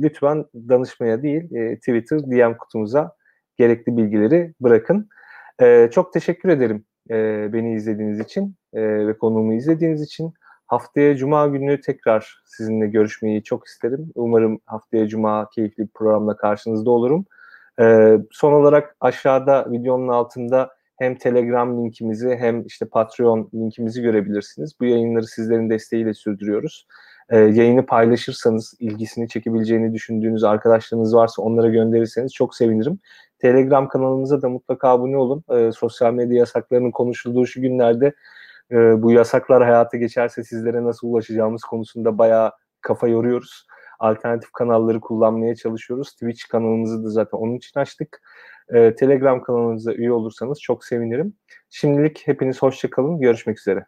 [0.00, 3.16] lütfen danışmaya değil e, Twitter DM kutumuza
[3.56, 5.08] gerekli bilgileri bırakın.
[5.62, 10.34] E, çok teşekkür ederim e, beni izlediğiniz için e, ve konuğumu izlediğiniz için.
[10.66, 14.12] Haftaya Cuma günü tekrar sizinle görüşmeyi çok isterim.
[14.14, 17.24] Umarım haftaya Cuma keyifli bir programla karşınızda olurum.
[17.80, 20.70] E, son olarak aşağıda videonun altında
[21.00, 24.72] hem Telegram linkimizi hem işte Patreon linkimizi görebilirsiniz.
[24.80, 26.86] Bu yayınları sizlerin desteğiyle sürdürüyoruz.
[27.30, 32.98] Ee, yayını paylaşırsanız, ilgisini çekebileceğini düşündüğünüz arkadaşlarınız varsa onlara gönderirseniz çok sevinirim.
[33.38, 35.44] Telegram kanalımıza da mutlaka abone olun.
[35.50, 38.12] Ee, sosyal medya yasaklarının konuşulduğu şu günlerde
[38.70, 43.66] e, bu yasaklar hayata geçerse sizlere nasıl ulaşacağımız konusunda bayağı kafa yoruyoruz.
[43.98, 46.12] Alternatif kanalları kullanmaya çalışıyoruz.
[46.12, 48.22] Twitch kanalımızı da zaten onun için açtık.
[48.74, 51.34] Ee, Telegram kanalımıza üye olursanız çok sevinirim.
[51.70, 53.20] Şimdilik hepiniz hoşçakalın.
[53.20, 53.84] Görüşmek üzere.